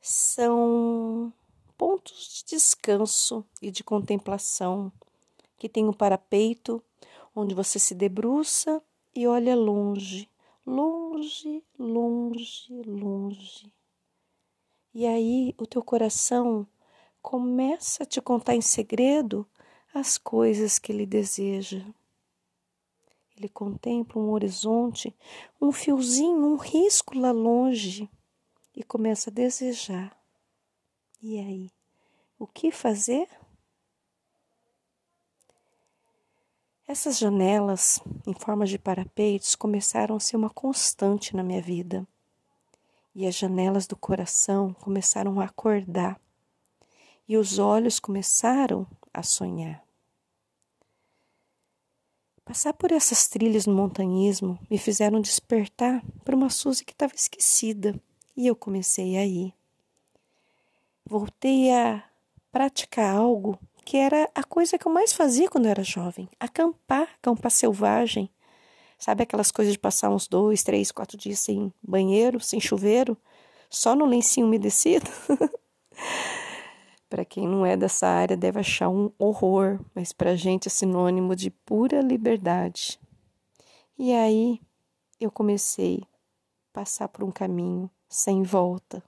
são 0.00 1.32
pontos 1.76 2.44
de 2.46 2.56
descanso 2.56 3.44
e 3.60 3.70
de 3.70 3.84
contemplação 3.84 4.92
que 5.58 5.68
tem 5.68 5.86
um 5.86 5.92
parapeito 5.92 6.82
onde 7.34 7.54
você 7.54 7.78
se 7.78 7.94
debruça 7.94 8.82
e 9.14 9.26
olha 9.26 9.54
longe, 9.54 10.28
longe, 10.66 11.62
longe, 11.78 12.82
longe. 12.86 13.72
E 14.94 15.06
aí 15.06 15.54
o 15.58 15.66
teu 15.66 15.82
coração 15.82 16.66
começa 17.22 18.02
a 18.02 18.06
te 18.06 18.20
contar 18.20 18.54
em 18.54 18.60
segredo 18.60 19.46
as 19.92 20.16
coisas 20.16 20.78
que 20.78 20.92
ele 20.92 21.04
deseja. 21.04 21.84
Ele 23.36 23.48
contempla 23.48 24.20
um 24.20 24.30
horizonte, 24.30 25.14
um 25.60 25.72
fiozinho, 25.72 26.44
um 26.44 26.56
risco 26.56 27.18
lá 27.18 27.32
longe 27.32 28.08
e 28.74 28.82
começa 28.82 29.30
a 29.30 29.32
desejar. 29.32 30.16
E 31.22 31.38
aí, 31.38 31.70
o 32.38 32.46
que 32.46 32.70
fazer? 32.70 33.28
Essas 36.86 37.18
janelas 37.18 38.00
em 38.26 38.34
forma 38.34 38.66
de 38.66 38.78
parapeitos 38.78 39.54
começaram 39.54 40.16
a 40.16 40.20
ser 40.20 40.36
uma 40.36 40.50
constante 40.50 41.36
na 41.36 41.42
minha 41.42 41.62
vida. 41.62 42.06
E 43.14 43.26
as 43.26 43.34
janelas 43.34 43.86
do 43.86 43.96
coração 43.96 44.72
começaram 44.74 45.40
a 45.40 45.44
acordar. 45.44 46.20
E 47.28 47.36
os 47.36 47.58
olhos 47.58 48.00
começaram 48.00 48.86
a 49.12 49.22
sonhar. 49.22 49.84
Passar 52.44 52.72
por 52.72 52.90
essas 52.90 53.28
trilhas 53.28 53.66
no 53.66 53.74
montanhismo 53.74 54.58
me 54.68 54.76
fizeram 54.76 55.20
despertar 55.20 56.02
para 56.24 56.34
uma 56.34 56.50
Suzy 56.50 56.84
que 56.84 56.92
estava 56.92 57.14
esquecida 57.14 57.94
e 58.36 58.46
eu 58.46 58.56
comecei 58.56 59.16
a 59.16 59.24
ir. 59.24 59.52
Voltei 61.04 61.72
a 61.72 62.02
praticar 62.52 63.16
algo 63.16 63.58
que 63.84 63.96
era 63.96 64.30
a 64.34 64.44
coisa 64.44 64.78
que 64.78 64.86
eu 64.86 64.92
mais 64.92 65.12
fazia 65.12 65.48
quando 65.48 65.66
eu 65.66 65.70
era 65.70 65.82
jovem: 65.82 66.28
acampar, 66.38 67.08
acampar 67.18 67.50
selvagem. 67.50 68.30
Sabe 68.98 69.22
aquelas 69.22 69.50
coisas 69.50 69.72
de 69.72 69.78
passar 69.78 70.10
uns 70.10 70.28
dois, 70.28 70.62
três, 70.62 70.92
quatro 70.92 71.16
dias 71.16 71.40
sem 71.40 71.72
banheiro, 71.82 72.38
sem 72.38 72.60
chuveiro, 72.60 73.16
só 73.70 73.96
no 73.96 74.04
lencinho 74.04 74.46
umedecido? 74.46 75.10
para 77.10 77.24
quem 77.24 77.48
não 77.48 77.66
é 77.66 77.76
dessa 77.76 78.06
área 78.06 78.36
deve 78.36 78.60
achar 78.60 78.88
um 78.88 79.10
horror, 79.18 79.80
mas 79.94 80.12
para 80.12 80.30
a 80.30 80.36
gente 80.36 80.68
é 80.68 80.70
sinônimo 80.70 81.34
de 81.34 81.50
pura 81.50 82.00
liberdade. 82.00 83.00
E 83.98 84.12
aí 84.12 84.60
eu 85.18 85.30
comecei 85.30 86.02
a 86.04 86.72
passar 86.72 87.08
por 87.08 87.24
um 87.24 87.32
caminho 87.32 87.90
sem 88.10 88.42
volta. 88.42 89.02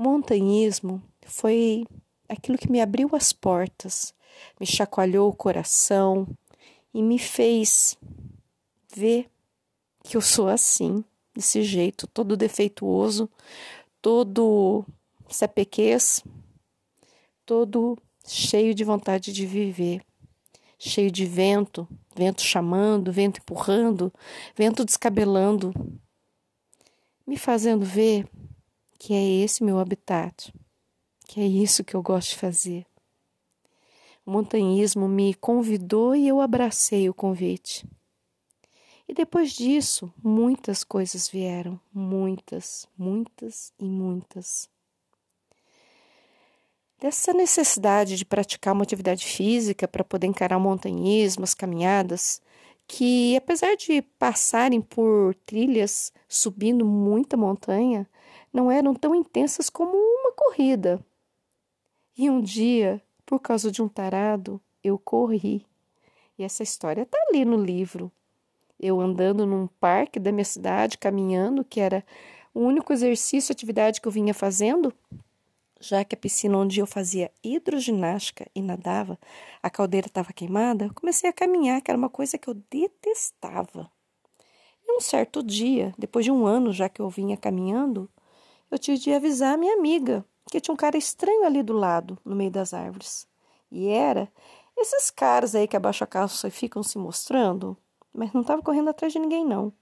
montanhismo 0.00 1.02
foi 1.26 1.84
aquilo 2.28 2.56
que 2.56 2.70
me 2.70 2.80
abriu 2.80 3.10
as 3.12 3.32
portas, 3.32 4.14
me 4.58 4.66
chacoalhou 4.66 5.28
o 5.28 5.36
coração 5.36 6.26
e 6.94 7.02
me 7.02 7.18
fez 7.18 7.98
ver 8.94 9.28
que 10.02 10.16
eu 10.16 10.20
sou 10.20 10.48
assim, 10.48 11.04
desse 11.34 11.62
jeito, 11.62 12.06
todo 12.06 12.36
defeituoso, 12.36 13.28
todo 14.00 14.84
sapequês, 15.28 16.22
todo 17.44 17.98
cheio 18.26 18.74
de 18.74 18.84
vontade 18.84 19.32
de 19.32 19.46
viver, 19.46 20.02
cheio 20.78 21.10
de 21.10 21.26
vento, 21.26 21.86
vento 22.14 22.42
chamando, 22.42 23.12
vento 23.12 23.38
empurrando, 23.38 24.12
vento 24.56 24.84
descabelando, 24.84 25.72
me 27.26 27.36
fazendo 27.36 27.84
ver 27.84 28.28
que 28.98 29.14
é 29.14 29.24
esse 29.42 29.62
meu 29.62 29.78
habitat, 29.78 30.52
que 31.26 31.40
é 31.40 31.46
isso 31.46 31.84
que 31.84 31.94
eu 31.94 32.02
gosto 32.02 32.30
de 32.30 32.36
fazer. 32.36 32.86
O 34.26 34.30
montanhismo 34.30 35.08
me 35.08 35.34
convidou 35.34 36.14
e 36.14 36.28
eu 36.28 36.40
abracei 36.40 37.08
o 37.08 37.14
convite. 37.14 37.86
E 39.10 39.12
depois 39.12 39.50
disso, 39.50 40.14
muitas 40.22 40.84
coisas 40.84 41.28
vieram, 41.28 41.80
muitas, 41.92 42.86
muitas 42.96 43.72
e 43.76 43.84
muitas. 43.84 44.70
Dessa 46.96 47.32
necessidade 47.32 48.14
de 48.14 48.24
praticar 48.24 48.72
uma 48.72 48.84
atividade 48.84 49.26
física 49.26 49.88
para 49.88 50.04
poder 50.04 50.28
encarar 50.28 50.56
o 50.56 50.60
montanhismo, 50.60 51.42
as 51.42 51.54
caminhadas, 51.54 52.40
que, 52.86 53.36
apesar 53.36 53.74
de 53.74 54.00
passarem 54.00 54.80
por 54.80 55.34
trilhas 55.44 56.12
subindo 56.28 56.86
muita 56.86 57.36
montanha, 57.36 58.08
não 58.52 58.70
eram 58.70 58.94
tão 58.94 59.12
intensas 59.12 59.68
como 59.68 59.90
uma 59.90 60.30
corrida. 60.34 61.04
E 62.16 62.30
um 62.30 62.40
dia, 62.40 63.02
por 63.26 63.40
causa 63.40 63.72
de 63.72 63.82
um 63.82 63.88
tarado, 63.88 64.60
eu 64.84 64.96
corri. 64.96 65.66
E 66.38 66.44
essa 66.44 66.62
história 66.62 67.02
está 67.02 67.18
ali 67.28 67.44
no 67.44 67.56
livro. 67.56 68.12
Eu 68.82 68.98
andando 68.98 69.44
num 69.44 69.66
parque 69.66 70.18
da 70.18 70.32
minha 70.32 70.44
cidade, 70.44 70.96
caminhando, 70.96 71.62
que 71.62 71.80
era 71.80 72.02
o 72.54 72.60
único 72.60 72.94
exercício, 72.94 73.52
atividade 73.52 74.00
que 74.00 74.08
eu 74.08 74.12
vinha 74.12 74.32
fazendo, 74.32 74.90
já 75.78 76.02
que 76.02 76.14
a 76.14 76.18
piscina 76.18 76.56
onde 76.56 76.80
eu 76.80 76.86
fazia 76.86 77.30
hidroginástica 77.44 78.50
e 78.54 78.62
nadava, 78.62 79.18
a 79.62 79.68
caldeira 79.68 80.06
estava 80.06 80.32
queimada, 80.32 80.86
eu 80.86 80.94
comecei 80.94 81.28
a 81.28 81.32
caminhar, 81.32 81.82
que 81.82 81.90
era 81.90 81.98
uma 81.98 82.08
coisa 82.08 82.38
que 82.38 82.48
eu 82.48 82.54
detestava. 82.70 83.90
E 84.82 84.96
um 84.96 85.00
certo 85.00 85.42
dia, 85.42 85.94
depois 85.98 86.24
de 86.24 86.30
um 86.30 86.46
ano 86.46 86.72
já 86.72 86.88
que 86.88 87.02
eu 87.02 87.10
vinha 87.10 87.36
caminhando, 87.36 88.08
eu 88.70 88.78
tive 88.78 88.96
de 88.96 89.12
avisar 89.12 89.54
a 89.54 89.58
minha 89.58 89.74
amiga 89.74 90.24
que 90.50 90.58
tinha 90.58 90.72
um 90.72 90.76
cara 90.76 90.96
estranho 90.96 91.44
ali 91.44 91.62
do 91.62 91.74
lado, 91.74 92.18
no 92.24 92.34
meio 92.34 92.50
das 92.50 92.72
árvores. 92.72 93.28
E 93.70 93.88
era 93.88 94.26
esses 94.76 95.10
caras 95.10 95.54
aí 95.54 95.68
que 95.68 95.76
abaixam 95.76 96.06
a 96.06 96.08
calça 96.08 96.48
e 96.48 96.50
ficam 96.50 96.82
se 96.82 96.96
mostrando, 96.96 97.76
mas 98.12 98.32
não 98.32 98.42
estava 98.42 98.62
correndo 98.62 98.90
atrás 98.90 99.12
de 99.12 99.18
ninguém, 99.18 99.44
não. 99.44 99.72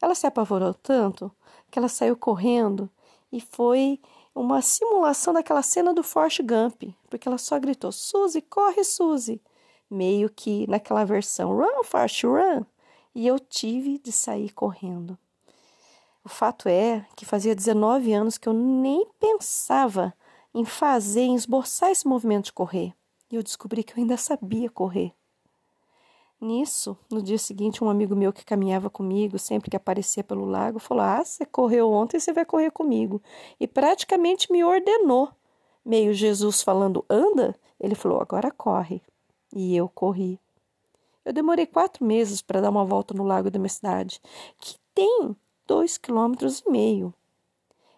Ela 0.00 0.14
se 0.14 0.26
apavorou 0.26 0.74
tanto 0.74 1.30
que 1.70 1.78
ela 1.78 1.88
saiu 1.88 2.16
correndo 2.16 2.90
e 3.32 3.40
foi 3.40 4.00
uma 4.34 4.60
simulação 4.62 5.32
daquela 5.32 5.62
cena 5.62 5.94
do 5.94 6.02
Forrest 6.02 6.40
Gump, 6.40 6.82
porque 7.08 7.28
ela 7.28 7.38
só 7.38 7.58
gritou: 7.58 7.92
Suzy, 7.92 8.42
corre, 8.42 8.84
Suzy! 8.84 9.40
Meio 9.90 10.28
que 10.30 10.68
naquela 10.68 11.04
versão: 11.04 11.56
Run, 11.56 11.84
Forrest, 11.84 12.24
run! 12.24 12.64
E 13.14 13.26
eu 13.26 13.38
tive 13.38 13.98
de 13.98 14.10
sair 14.10 14.52
correndo. 14.52 15.16
O 16.24 16.28
fato 16.28 16.68
é 16.68 17.06
que 17.14 17.26
fazia 17.26 17.54
19 17.54 18.12
anos 18.12 18.38
que 18.38 18.48
eu 18.48 18.52
nem 18.52 19.06
pensava 19.20 20.14
em 20.54 20.64
fazer, 20.64 21.20
em 21.20 21.34
esboçar 21.34 21.90
esse 21.90 22.08
movimento 22.08 22.46
de 22.46 22.52
correr. 22.52 22.94
E 23.30 23.36
eu 23.36 23.42
descobri 23.42 23.84
que 23.84 23.92
eu 23.92 23.98
ainda 23.98 24.16
sabia 24.16 24.70
correr. 24.70 25.12
Nisso, 26.44 26.94
no 27.10 27.22
dia 27.22 27.38
seguinte, 27.38 27.82
um 27.82 27.88
amigo 27.88 28.14
meu 28.14 28.30
que 28.30 28.44
caminhava 28.44 28.90
comigo, 28.90 29.38
sempre 29.38 29.70
que 29.70 29.76
aparecia 29.78 30.22
pelo 30.22 30.44
lago, 30.44 30.78
falou: 30.78 31.02
Ah, 31.02 31.24
você 31.24 31.46
correu 31.46 31.90
ontem, 31.90 32.20
você 32.20 32.34
vai 32.34 32.44
correr 32.44 32.70
comigo. 32.70 33.22
E 33.58 33.66
praticamente 33.66 34.52
me 34.52 34.62
ordenou. 34.62 35.30
Meio 35.82 36.12
Jesus 36.12 36.62
falando, 36.62 37.02
anda, 37.08 37.54
ele 37.80 37.94
falou: 37.94 38.20
agora 38.20 38.50
corre. 38.50 39.00
E 39.54 39.74
eu 39.74 39.88
corri. 39.88 40.38
Eu 41.24 41.32
demorei 41.32 41.64
quatro 41.64 42.04
meses 42.04 42.42
para 42.42 42.60
dar 42.60 42.68
uma 42.68 42.84
volta 42.84 43.14
no 43.14 43.24
lago 43.24 43.50
da 43.50 43.58
minha 43.58 43.70
cidade, 43.70 44.20
que 44.58 44.76
tem 44.94 45.34
dois 45.66 45.96
quilômetros 45.96 46.60
e 46.60 46.70
meio. 46.70 47.14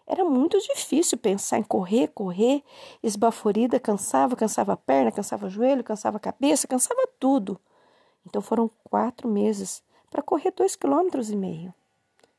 Era 0.07 0.23
muito 0.23 0.57
difícil 0.57 1.17
pensar 1.17 1.59
em 1.59 1.63
correr, 1.63 2.07
correr, 2.13 2.63
esbaforida, 3.03 3.77
cansava, 3.77 4.37
cansava 4.37 4.71
a 4.71 4.77
perna, 4.77 5.11
cansava 5.11 5.47
o 5.47 5.49
joelho, 5.49 5.83
cansava 5.83 6.15
a 6.15 6.21
cabeça, 6.21 6.65
cansava 6.65 7.09
tudo. 7.19 7.59
Então 8.27 8.41
foram 8.41 8.69
quatro 8.83 9.27
meses 9.27 9.81
para 10.11 10.21
correr 10.21 10.51
dois 10.51 10.75
quilômetros 10.75 11.29
e 11.29 11.35
meio. 11.35 11.73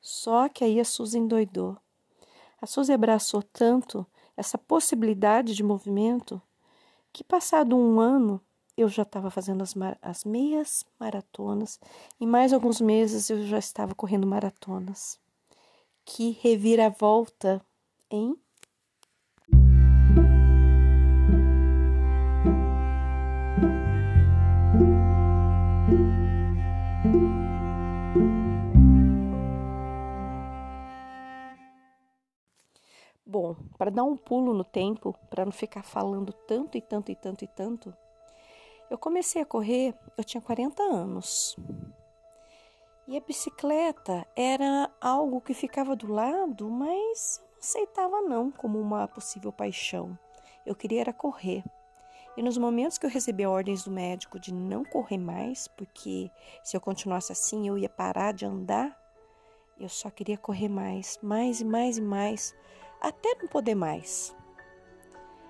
Só 0.01 0.49
que 0.49 0.63
aí 0.63 0.79
a 0.79 0.85
Suzy 0.85 1.19
endoidou. 1.19 1.77
A 2.61 2.67
Suzy 2.67 2.93
abraçou 2.93 3.43
tanto 3.43 4.07
essa 4.37 4.59
possibilidade 4.59 5.55
de 5.55 5.63
movimento 5.63 6.41
que, 7.13 7.25
passado 7.25 7.77
um 7.77 7.99
ano, 7.99 8.41
eu 8.77 8.89
já 8.89 9.03
estava 9.03 9.31
fazendo 9.31 9.63
as, 9.63 9.75
as 10.01 10.25
meias 10.25 10.85
maratonas 11.01 11.81
e 12.21 12.27
mais 12.27 12.53
alguns 12.53 12.81
meses 12.81 13.29
eu 13.31 13.45
já 13.47 13.59
estava 13.59 13.95
correndo 13.95 14.27
maratonas. 14.27 15.19
Que 16.05 16.31
reviravolta, 16.43 17.65
hein? 18.11 18.37
Bom, 33.31 33.55
para 33.77 33.91
dar 33.91 34.05
um 34.05 34.17
pulo 34.17 34.55
no 34.55 34.65
tempo, 34.65 35.15
para 35.29 35.45
não 35.45 35.53
ficar 35.53 35.83
falando 35.83 36.33
tanto 36.33 36.79
e 36.79 36.81
tanto 36.81 37.13
e 37.13 37.15
tanto 37.15 37.45
e 37.45 37.47
tanto, 37.47 37.95
eu 38.89 38.97
comecei 38.97 39.43
a 39.43 39.45
correr, 39.45 39.95
eu 40.17 40.25
tinha 40.25 40.41
40 40.41 40.83
anos. 40.83 41.55
E 43.07 43.19
a 43.19 43.21
bicicleta 43.21 44.27
era 44.35 44.91
algo 44.99 45.43
que 45.43 45.53
ficava 45.53 45.95
do 45.95 46.11
lado, 46.11 46.71
mas 46.71 47.39
eu 47.39 47.51
não 47.53 47.59
aceitava 47.59 48.23
não 48.23 48.51
como 48.51 48.81
uma 48.81 49.07
possível 49.07 49.53
paixão. 49.53 50.19
Eu 50.65 50.75
queria 50.75 51.03
era 51.03 51.13
correr. 51.13 51.63
E 52.35 52.43
nos 52.43 52.57
momentos 52.57 52.97
que 52.97 53.05
eu 53.05 53.11
recebi 53.11 53.45
ordens 53.45 53.85
do 53.85 53.91
médico 53.91 54.41
de 54.41 54.55
não 54.55 54.87
correr 54.87 55.19
mais, 55.19 55.69
porque 55.69 56.31
se 56.65 56.75
eu 56.75 56.81
continuasse 56.81 57.31
assim 57.31 57.69
eu 57.69 57.77
ia 57.77 57.91
parar 57.91 58.33
de 58.33 58.47
andar, 58.47 58.99
eu 59.79 59.91
só 59.91 60.09
queria 60.09 60.39
correr 60.39 60.71
mais, 60.71 61.19
mais 61.23 61.61
e 61.61 61.65
mais 61.67 61.99
e 61.99 62.01
mais 62.01 62.55
até 63.01 63.37
não 63.41 63.49
poder 63.49 63.75
mais. 63.75 64.35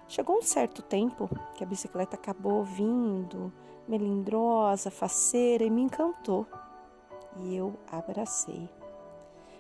Chegou 0.06 0.38
um 0.38 0.42
certo 0.42 0.80
tempo 0.80 1.28
que 1.54 1.62
a 1.62 1.66
bicicleta 1.66 2.16
acabou 2.16 2.64
vindo, 2.64 3.52
melindrosa, 3.86 4.90
faceira, 4.90 5.64
e 5.64 5.70
me 5.70 5.82
encantou. 5.82 6.46
E 7.36 7.54
eu 7.54 7.78
abracei. 7.90 8.68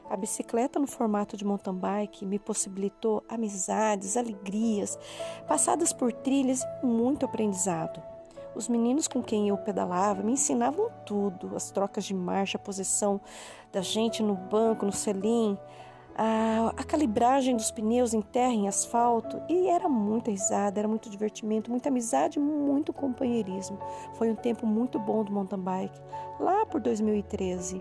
A 0.08 0.16
bicicleta 0.16 0.78
no 0.78 0.86
formato 0.86 1.36
de 1.36 1.44
mountain 1.44 1.74
bike 1.74 2.24
me 2.24 2.38
possibilitou 2.38 3.22
amizades, 3.28 4.16
alegrias, 4.16 4.98
passadas 5.46 5.92
por 5.92 6.12
trilhas 6.12 6.62
e 6.82 6.86
muito 6.86 7.26
aprendizado. 7.26 8.02
Os 8.54 8.68
meninos 8.68 9.06
com 9.06 9.22
quem 9.22 9.50
eu 9.50 9.58
pedalava 9.58 10.22
me 10.22 10.32
ensinavam 10.32 10.90
tudo: 11.04 11.54
as 11.54 11.70
trocas 11.70 12.04
de 12.04 12.14
marcha, 12.14 12.56
a 12.56 12.60
posição 12.60 13.20
da 13.70 13.82
gente 13.82 14.22
no 14.22 14.34
banco, 14.34 14.86
no 14.86 14.92
selim, 14.92 15.58
a, 16.20 16.72
a, 16.76 16.82
calibragem 16.82 17.54
dos 17.54 17.70
pneus 17.70 18.12
em 18.12 18.20
terra, 18.20 18.52
em 18.52 18.66
asfalto, 18.66 19.40
e 19.48 19.68
era 19.68 19.88
muita 19.88 20.32
risada, 20.32 20.80
era 20.80 20.88
muito 20.88 21.08
divertimento, 21.08 21.70
muita 21.70 21.88
amizade, 21.88 22.40
muito 22.40 22.92
companheirismo. 22.92 23.78
Foi 24.14 24.28
um 24.28 24.34
tempo 24.34 24.66
muito 24.66 24.98
bom 24.98 25.22
do 25.22 25.30
mountain 25.30 25.60
bike, 25.60 26.00
lá 26.40 26.66
por 26.66 26.80
2013. 26.80 27.80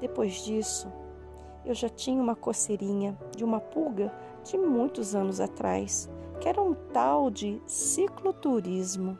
Depois 0.00 0.34
disso, 0.44 0.86
eu 1.64 1.74
já 1.74 1.88
tinha 1.88 2.22
uma 2.22 2.36
coceirinha 2.36 3.18
de 3.36 3.42
uma 3.42 3.58
pulga 3.58 4.14
de 4.44 4.56
muitos 4.56 5.16
anos 5.16 5.40
atrás, 5.40 6.08
que 6.40 6.48
era 6.48 6.62
um 6.62 6.74
tal 6.92 7.28
de 7.28 7.60
cicloturismo. 7.66 9.18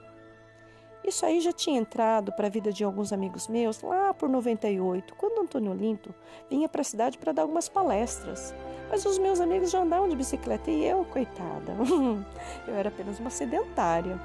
Isso 1.06 1.24
aí 1.24 1.40
já 1.40 1.52
tinha 1.52 1.78
entrado 1.78 2.32
para 2.32 2.48
a 2.48 2.50
vida 2.50 2.72
de 2.72 2.82
alguns 2.82 3.12
amigos 3.12 3.46
meus 3.46 3.80
lá 3.80 4.12
por 4.12 4.28
98, 4.28 5.14
quando 5.14 5.40
Antônio 5.40 5.70
Olinto 5.70 6.12
vinha 6.50 6.68
para 6.68 6.80
a 6.80 6.84
cidade 6.84 7.16
para 7.16 7.30
dar 7.30 7.42
algumas 7.42 7.68
palestras. 7.68 8.52
Mas 8.90 9.06
os 9.06 9.16
meus 9.16 9.40
amigos 9.40 9.70
já 9.70 9.82
andavam 9.82 10.08
de 10.08 10.16
bicicleta 10.16 10.68
e 10.68 10.84
eu, 10.84 11.04
coitada, 11.04 11.76
eu 12.66 12.74
era 12.74 12.88
apenas 12.88 13.20
uma 13.20 13.30
sedentária. 13.30 14.20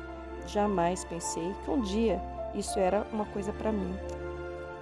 Jamais 0.47 1.05
pensei 1.05 1.53
que 1.63 1.69
um 1.69 1.81
dia 1.81 2.19
isso 2.55 2.79
era 2.79 3.05
uma 3.13 3.25
coisa 3.25 3.53
para 3.53 3.71
mim. 3.71 3.95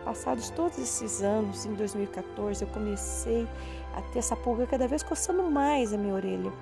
Passados 0.06 0.50
todos 0.52 0.80
esses 0.80 1.22
anos, 1.22 1.66
em 1.66 1.74
2014, 1.74 2.64
eu 2.64 2.70
comecei 2.70 3.46
a 3.94 4.02
ter 4.14 4.20
essa 4.20 4.38
pulga 4.38 4.66
cada 4.66 4.88
vez 4.88 5.04
coçando 5.04 5.44
mais 5.44 5.94
a 5.94 5.98
minha 5.98 6.14
orelha. 6.14 6.54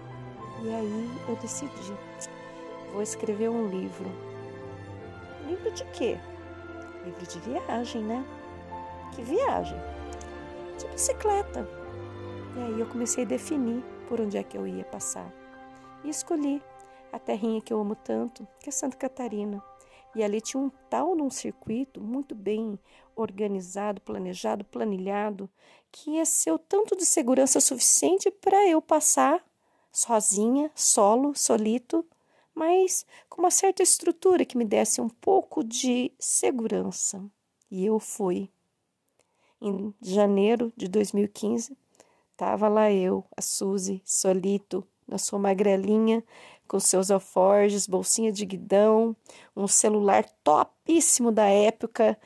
E 0.64 0.70
aí 0.74 1.10
eu 1.30 1.36
decidi, 1.36 1.94
vou 2.92 3.04
escrever 3.04 3.50
um 3.50 3.68
livro 3.68 4.27
Livro 5.48 5.72
de 5.72 5.86
quê? 5.86 6.18
Livro 7.06 7.26
de 7.26 7.40
viagem, 7.40 8.04
né? 8.04 8.26
Que 9.16 9.22
viagem? 9.22 9.78
De 10.78 10.86
bicicleta. 10.90 11.66
E 12.54 12.60
aí 12.60 12.80
eu 12.80 12.86
comecei 12.86 13.24
a 13.24 13.28
definir 13.28 13.82
por 14.10 14.20
onde 14.20 14.38
é 14.38 14.44
que 14.44 14.58
eu 14.58 14.68
ia 14.68 14.84
passar. 14.84 15.34
E 16.04 16.10
escolhi 16.10 16.62
a 17.14 17.18
terrinha 17.18 17.62
que 17.62 17.72
eu 17.72 17.80
amo 17.80 17.96
tanto, 17.96 18.46
que 18.60 18.68
é 18.68 18.72
Santa 18.74 18.98
Catarina. 18.98 19.64
E 20.14 20.22
ali 20.22 20.42
tinha 20.42 20.62
um 20.62 20.70
tal 20.90 21.16
num 21.16 21.30
circuito 21.30 22.02
muito 22.02 22.36
bem 22.36 22.78
organizado, 23.16 24.02
planejado, 24.02 24.66
planilhado, 24.66 25.50
que 25.94 26.12
ia 26.12 26.26
ser 26.26 26.52
o 26.52 26.60
tanto 26.60 26.94
de 26.94 27.06
segurança 27.06 27.62
suficiente 27.62 28.30
para 28.30 28.68
eu 28.68 28.82
passar 28.82 29.42
sozinha, 29.94 30.70
solo, 30.76 31.34
solito, 31.34 32.06
mas 32.58 33.06
com 33.30 33.40
uma 33.44 33.52
certa 33.52 33.84
estrutura 33.84 34.44
que 34.44 34.58
me 34.58 34.66
desse 34.66 35.00
um 35.00 35.08
pouco 35.08 35.64
de 35.64 36.12
segurança. 36.18 37.24
E 37.70 37.86
eu 37.86 38.00
fui. 38.00 38.50
Em 39.62 39.94
janeiro 40.02 40.74
de 40.76 40.88
2015, 40.88 41.78
estava 42.32 42.68
lá 42.68 42.92
eu, 42.92 43.24
a 43.36 43.42
Suzy, 43.42 44.02
solito, 44.04 44.84
na 45.08 45.20
sua 45.20 45.38
magrelinha, 45.38 46.24
com 46.68 46.80
seus 46.80 47.12
alforjes, 47.12 47.88
bolsinha 47.88 48.32
de 48.32 48.46
guidão, 48.46 49.16
um 49.56 49.68
celular 49.68 50.26
topíssimo 50.44 51.32
da 51.32 51.48
época, 51.48 52.20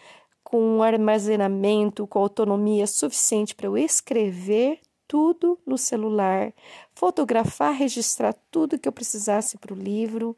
com 0.44 0.78
um 0.78 0.84
armazenamento, 0.84 2.08
com 2.08 2.20
autonomia 2.20 2.88
suficiente 2.88 3.54
para 3.54 3.67
eu 3.67 3.78
escrever 3.78 4.80
tudo 5.12 5.60
no 5.65 5.78
celular, 5.78 6.54
fotografar, 6.93 7.74
registrar 7.74 8.32
tudo 8.50 8.80
que 8.80 8.88
eu 8.88 8.93
precisasse 8.93 9.58
para 9.58 9.74
o 9.74 9.78
livro 9.78 10.34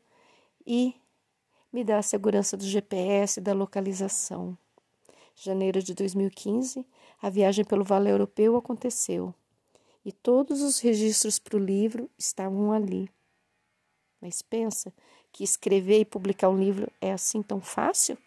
e 0.66 0.96
me 1.72 1.84
dar 1.84 2.00
a 2.00 2.02
segurança 2.02 2.58
do 2.58 2.64
GPS 2.64 3.40
e 3.40 3.44
da 3.44 3.54
localização. 3.54 4.58
Janeiro 5.36 5.84
de 5.84 5.94
2015, 5.94 6.88
a 7.22 7.30
viagem 7.30 7.64
pelo 7.64 7.84
Vale 7.84 8.10
Europeu 8.10 8.56
aconteceu 8.56 9.32
e 10.04 10.12
todos 10.12 10.64
os 10.64 10.80
registros 10.80 11.38
para 11.38 11.56
o 11.56 11.64
livro 11.64 12.10
estavam 12.18 12.72
ali. 12.72 13.08
Mas 14.20 14.42
pensa 14.42 14.92
que 15.32 15.44
escrever 15.44 16.00
e 16.00 16.06
publicar 16.06 16.50
um 16.50 16.58
livro 16.58 16.92
é 17.00 17.14
assim 17.14 17.44
tão 17.44 17.62
fácil? 17.62 18.18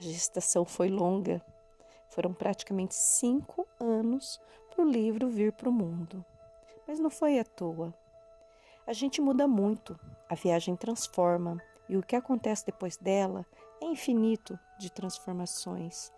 A 0.00 0.02
gestação 0.02 0.64
foi 0.64 0.88
longa. 0.88 1.44
Foram 2.08 2.32
praticamente 2.32 2.94
cinco 2.94 3.68
anos 3.78 4.40
para 4.70 4.82
o 4.82 4.88
livro 4.88 5.28
vir 5.28 5.52
para 5.52 5.68
o 5.68 5.72
mundo. 5.72 6.24
Mas 6.88 6.98
não 6.98 7.10
foi 7.10 7.38
à 7.38 7.44
toa. 7.44 7.92
A 8.86 8.94
gente 8.94 9.20
muda 9.20 9.46
muito, 9.46 10.00
a 10.26 10.34
viagem 10.34 10.74
transforma, 10.74 11.62
e 11.86 11.98
o 11.98 12.02
que 12.02 12.16
acontece 12.16 12.64
depois 12.64 12.96
dela 12.96 13.44
é 13.78 13.84
infinito 13.84 14.58
de 14.78 14.90
transformações. 14.90 16.10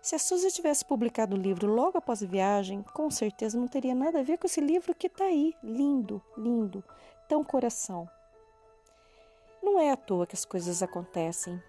Se 0.00 0.14
a 0.14 0.18
Suzy 0.18 0.50
tivesse 0.50 0.84
publicado 0.84 1.36
o 1.36 1.38
livro 1.38 1.70
logo 1.70 1.98
após 1.98 2.22
a 2.22 2.26
viagem, 2.26 2.82
com 2.82 3.10
certeza 3.10 3.58
não 3.58 3.68
teria 3.68 3.94
nada 3.94 4.20
a 4.20 4.22
ver 4.22 4.38
com 4.38 4.46
esse 4.46 4.60
livro 4.60 4.94
que 4.94 5.06
está 5.06 5.24
aí, 5.24 5.54
lindo, 5.62 6.22
lindo, 6.34 6.82
tão 7.28 7.44
coração. 7.44 8.08
Não 9.62 9.78
é 9.78 9.90
à 9.90 9.96
toa 9.96 10.26
que 10.26 10.34
as 10.34 10.46
coisas 10.46 10.82
acontecem. 10.82 11.62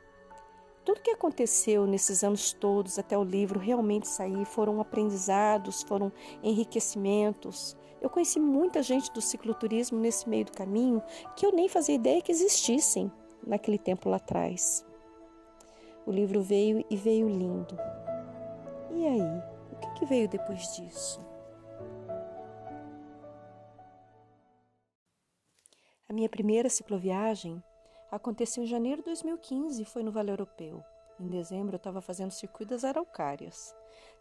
Tudo 0.90 1.02
que 1.02 1.12
aconteceu 1.12 1.86
nesses 1.86 2.24
anos 2.24 2.52
todos 2.52 2.98
até 2.98 3.16
o 3.16 3.24
livro 3.24 3.60
realmente 3.60 4.08
sair 4.08 4.44
foram 4.44 4.82
aprendizados, 4.82 5.84
foram 5.84 6.12
enriquecimentos. 6.42 7.78
Eu 8.02 8.10
conheci 8.10 8.40
muita 8.40 8.82
gente 8.82 9.12
do 9.12 9.22
cicloturismo 9.22 10.00
nesse 10.00 10.28
meio 10.28 10.46
do 10.46 10.52
caminho 10.52 11.00
que 11.38 11.46
eu 11.46 11.52
nem 11.52 11.70
fazia 11.70 11.94
ideia 11.94 12.24
que 12.24 12.32
existissem 12.32 13.12
naquele 13.46 13.78
tempo 13.78 14.10
lá 14.10 14.18
atrás. 14.18 14.84
O 16.08 16.12
livro 16.12 16.42
veio 16.42 16.84
e 16.90 16.98
veio 16.98 17.30
lindo. 17.30 17.78
E 18.90 19.06
aí, 19.06 19.44
o 19.72 19.76
que, 19.76 20.00
que 20.00 20.06
veio 20.08 20.28
depois 20.28 20.76
disso? 20.76 21.24
A 26.10 26.14
minha 26.14 26.28
primeira 26.28 26.68
cicloviagem 26.68 27.64
aconteceu 28.12 28.64
em 28.64 28.68
janeiro 28.68 29.02
de 29.02 29.06
2015 29.06 29.82
e 29.82 29.86
foi 29.86 30.04
no 30.04 30.12
Vale 30.12 30.32
Europeu. 30.32 30.84
Em 31.20 31.28
dezembro 31.28 31.76
eu 31.76 31.78
estava 31.78 32.02
fazendo 32.02 32.30
o 32.30 32.34
circuito 32.34 32.74
das 32.74 32.84
Araucárias. 32.84 33.76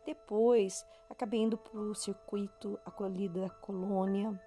Depois 0.05 0.85
acabei 1.09 1.40
indo 1.40 1.57
para 1.57 1.79
o 1.79 1.94
circuito 1.94 2.79
acolhida 2.85 3.42
da 3.42 3.51
Colônia, 3.51 4.38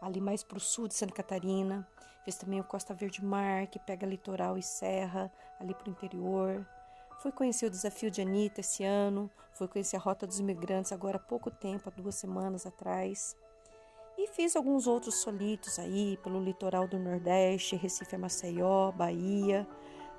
ali 0.00 0.20
mais 0.20 0.42
para 0.42 0.58
o 0.58 0.60
sul 0.60 0.88
de 0.88 0.94
Santa 0.94 1.14
Catarina. 1.14 1.86
Fiz 2.24 2.36
também 2.36 2.60
o 2.60 2.64
Costa 2.64 2.94
Verde 2.94 3.24
Mar, 3.24 3.66
que 3.66 3.78
pega 3.78 4.06
litoral 4.06 4.58
e 4.58 4.62
serra, 4.62 5.32
ali 5.58 5.74
para 5.74 5.88
o 5.88 5.90
interior. 5.90 6.66
Fui 7.20 7.30
conhecer 7.30 7.66
o 7.66 7.70
desafio 7.70 8.10
de 8.10 8.20
Anitta 8.20 8.60
esse 8.60 8.82
ano, 8.84 9.30
fui 9.52 9.68
conhecer 9.68 9.96
a 9.96 10.00
Rota 10.00 10.26
dos 10.26 10.40
Imigrantes 10.40 10.92
agora 10.92 11.18
há 11.18 11.20
pouco 11.20 11.50
tempo, 11.50 11.88
há 11.88 11.92
duas 11.92 12.16
semanas 12.16 12.66
atrás. 12.66 13.36
E 14.22 14.28
fiz 14.28 14.54
alguns 14.54 14.86
outros 14.86 15.16
solitos 15.16 15.80
aí, 15.80 16.16
pelo 16.22 16.40
litoral 16.40 16.86
do 16.86 16.96
Nordeste, 16.96 17.74
Recife 17.74 18.16
Maceió, 18.16 18.92
Bahia. 18.92 19.66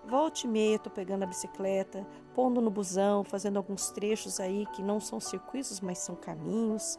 Volte 0.05 0.45
e 0.45 0.49
meia, 0.49 0.77
tô 0.77 0.89
pegando 0.89 1.23
a 1.23 1.25
bicicleta, 1.25 2.05
pondo 2.35 2.59
no 2.59 2.69
busão, 2.69 3.23
fazendo 3.23 3.55
alguns 3.55 3.91
trechos 3.91 4.41
aí 4.41 4.65
que 4.73 4.83
não 4.83 4.99
são 4.99 5.21
circuitos, 5.21 5.79
mas 5.79 5.99
são 5.99 6.17
caminhos. 6.17 6.97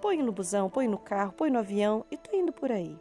Põe 0.00 0.22
no 0.22 0.30
busão, 0.30 0.70
põe 0.70 0.86
no 0.86 0.96
carro, 0.96 1.32
põe 1.32 1.50
no 1.50 1.58
avião 1.58 2.04
e 2.08 2.16
tô 2.16 2.36
indo 2.36 2.52
por 2.52 2.70
aí. 2.70 2.96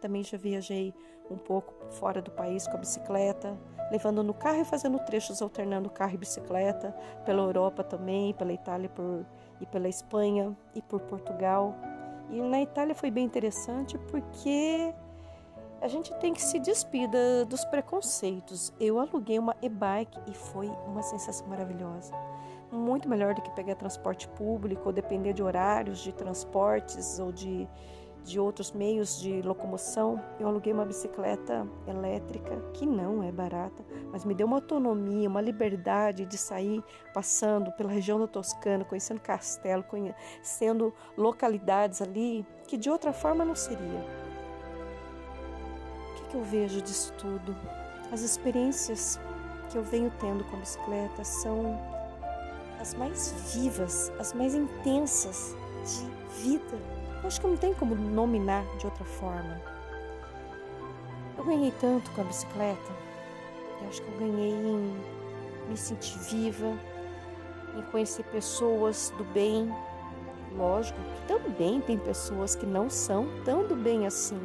Também 0.00 0.24
já 0.24 0.38
viajei 0.38 0.94
um 1.30 1.36
pouco 1.36 1.74
fora 1.90 2.22
do 2.22 2.30
país 2.30 2.66
com 2.66 2.78
a 2.78 2.80
bicicleta, 2.80 3.54
levando 3.92 4.22
no 4.22 4.32
carro 4.32 4.62
e 4.62 4.64
fazendo 4.64 4.98
trechos 5.00 5.42
alternando 5.42 5.90
carro 5.90 6.14
e 6.14 6.16
bicicleta, 6.16 6.96
pela 7.26 7.42
Europa 7.42 7.84
também, 7.84 8.32
pela 8.32 8.54
Itália 8.54 8.88
por, 8.88 9.26
e 9.60 9.66
pela 9.66 9.90
Espanha 9.90 10.56
e 10.74 10.80
por 10.80 11.02
Portugal. 11.02 11.76
E 12.30 12.40
na 12.40 12.60
Itália 12.60 12.94
foi 12.94 13.10
bem 13.10 13.24
interessante 13.24 13.96
porque 14.10 14.94
a 15.80 15.88
gente 15.88 16.12
tem 16.18 16.34
que 16.34 16.42
se 16.42 16.58
despir 16.58 17.08
dos 17.48 17.64
preconceitos. 17.66 18.72
Eu 18.80 18.98
aluguei 18.98 19.38
uma 19.38 19.56
e-bike 19.62 20.18
e 20.26 20.34
foi 20.34 20.68
uma 20.86 21.02
sensação 21.02 21.46
maravilhosa. 21.46 22.12
Muito 22.70 23.08
melhor 23.08 23.34
do 23.34 23.40
que 23.40 23.50
pegar 23.52 23.76
transporte 23.76 24.28
público 24.28 24.82
ou 24.86 24.92
depender 24.92 25.32
de 25.32 25.42
horários 25.42 26.00
de 26.00 26.12
transportes 26.12 27.18
ou 27.18 27.32
de 27.32 27.66
de 28.28 28.38
outros 28.38 28.72
meios 28.72 29.18
de 29.20 29.40
locomoção, 29.42 30.22
eu 30.38 30.46
aluguei 30.46 30.72
uma 30.72 30.84
bicicleta 30.84 31.66
elétrica 31.86 32.60
que 32.74 32.84
não 32.84 33.22
é 33.22 33.32
barata, 33.32 33.84
mas 34.12 34.24
me 34.24 34.34
deu 34.34 34.46
uma 34.46 34.56
autonomia, 34.56 35.28
uma 35.28 35.40
liberdade 35.40 36.26
de 36.26 36.36
sair 36.36 36.82
passando 37.14 37.72
pela 37.72 37.90
região 37.90 38.20
da 38.20 38.26
Toscana, 38.26 38.84
conhecendo 38.84 39.20
castelo, 39.20 39.82
conhecendo 39.82 40.92
localidades 41.16 42.02
ali 42.02 42.46
que 42.66 42.76
de 42.76 42.90
outra 42.90 43.12
forma 43.12 43.44
não 43.44 43.54
seria. 43.54 44.04
O 46.10 46.14
que, 46.14 46.24
que 46.30 46.36
eu 46.36 46.42
vejo 46.42 46.82
disso 46.82 47.12
tudo? 47.14 47.56
As 48.12 48.20
experiências 48.20 49.18
que 49.70 49.78
eu 49.78 49.82
venho 49.82 50.12
tendo 50.20 50.44
com 50.44 50.56
a 50.56 50.60
bicicleta 50.60 51.24
são 51.24 51.78
as 52.80 52.94
mais 52.94 53.32
vivas, 53.54 54.12
as 54.18 54.32
mais 54.32 54.54
intensas 54.54 55.56
de 55.84 56.42
vida 56.42 56.97
acho 57.24 57.40
que 57.40 57.46
não 57.46 57.56
tem 57.56 57.74
como 57.74 57.94
nominar 57.94 58.64
de 58.76 58.86
outra 58.86 59.04
forma. 59.04 59.60
Eu 61.36 61.44
ganhei 61.44 61.72
tanto 61.80 62.10
com 62.12 62.20
a 62.20 62.24
bicicleta. 62.24 62.92
Eu 63.80 63.88
acho 63.88 64.02
que 64.02 64.08
eu 64.12 64.18
ganhei 64.18 64.52
em 64.52 64.96
me 65.68 65.76
sentir 65.76 66.18
viva, 66.18 66.76
em 67.76 67.82
conhecer 67.90 68.24
pessoas 68.24 69.12
do 69.16 69.24
bem. 69.24 69.72
Lógico 70.56 70.98
que 70.98 71.26
também 71.28 71.80
tem 71.80 71.98
pessoas 71.98 72.54
que 72.56 72.66
não 72.66 72.88
são 72.88 73.26
tão 73.44 73.66
do 73.66 73.76
bem 73.76 74.06
assim, 74.06 74.40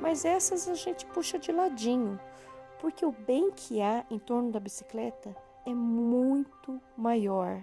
mas 0.00 0.24
essas 0.24 0.68
a 0.68 0.74
gente 0.74 1.04
puxa 1.06 1.38
de 1.38 1.50
ladinho, 1.50 2.18
porque 2.80 3.04
o 3.04 3.10
bem 3.10 3.50
que 3.50 3.82
há 3.82 4.04
em 4.08 4.18
torno 4.18 4.52
da 4.52 4.60
bicicleta 4.60 5.34
é 5.66 5.74
muito 5.74 6.80
maior 6.96 7.60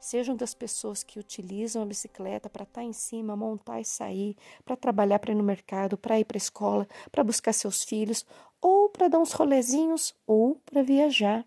sejam 0.00 0.36
das 0.36 0.54
pessoas 0.54 1.02
que 1.02 1.18
utilizam 1.18 1.82
a 1.82 1.86
bicicleta 1.86 2.48
para 2.48 2.62
estar 2.64 2.80
tá 2.80 2.84
em 2.84 2.92
cima, 2.92 3.36
montar 3.36 3.80
e 3.80 3.84
sair, 3.84 4.36
para 4.64 4.76
trabalhar, 4.76 5.18
para 5.18 5.32
ir 5.32 5.36
no 5.36 5.42
mercado, 5.42 5.96
para 5.96 6.18
ir 6.18 6.24
para 6.24 6.36
a 6.36 6.38
escola, 6.38 6.86
para 7.10 7.24
buscar 7.24 7.52
seus 7.52 7.82
filhos, 7.82 8.24
ou 8.60 8.88
para 8.88 9.08
dar 9.08 9.18
uns 9.18 9.32
rolezinhos, 9.32 10.14
ou 10.26 10.60
para 10.64 10.82
viajar. 10.82 11.44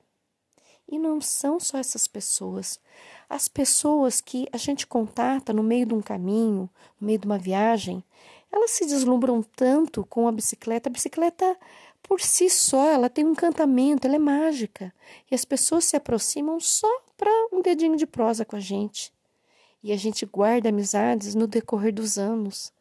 E 0.88 0.98
não 0.98 1.22
são 1.22 1.60
só 1.60 1.78
essas 1.78 2.08
pessoas. 2.08 2.80
As 3.30 3.48
pessoas 3.48 4.22
que 4.22 4.48
a 4.52 4.58
gente 4.58 4.88
contata 4.88 5.54
no 5.54 5.62
meio 5.62 5.86
de 5.86 5.94
um 5.94 6.02
caminho, 6.02 6.70
no 7.00 7.06
meio 7.06 7.20
de 7.20 7.28
uma 7.28 7.38
viagem, 7.38 8.04
elas 8.52 8.72
se 8.72 8.86
deslumbram 8.88 9.44
tanto 9.44 10.04
com 10.06 10.28
a 10.28 10.32
bicicleta. 10.32 10.90
A 10.90 10.92
bicicleta 10.92 11.58
por 12.02 12.20
si 12.22 12.50
só, 12.50 12.90
ela 12.90 13.10
tem 13.10 13.26
um 13.26 13.32
encantamento, 13.32 14.08
ela 14.08 14.16
é 14.16 14.20
mágica. 14.20 14.94
E 15.30 15.36
as 15.36 15.46
pessoas 15.46 15.86
se 15.86 15.96
aproximam 15.96 16.60
só 16.60 16.90
para 17.19 17.29
um 17.51 17.62
dedinho 17.62 17.97
de 17.97 18.08
prosa 18.08 18.45
com 18.45 18.55
a 18.55 18.62
gente. 18.62 19.12
E 19.84 19.91
a 19.91 19.97
gente 19.97 20.25
guarda 20.25 20.69
amizades 20.69 21.36
no 21.36 21.47
decorrer 21.47 21.93
dos 21.93 22.17
anos. 22.17 22.71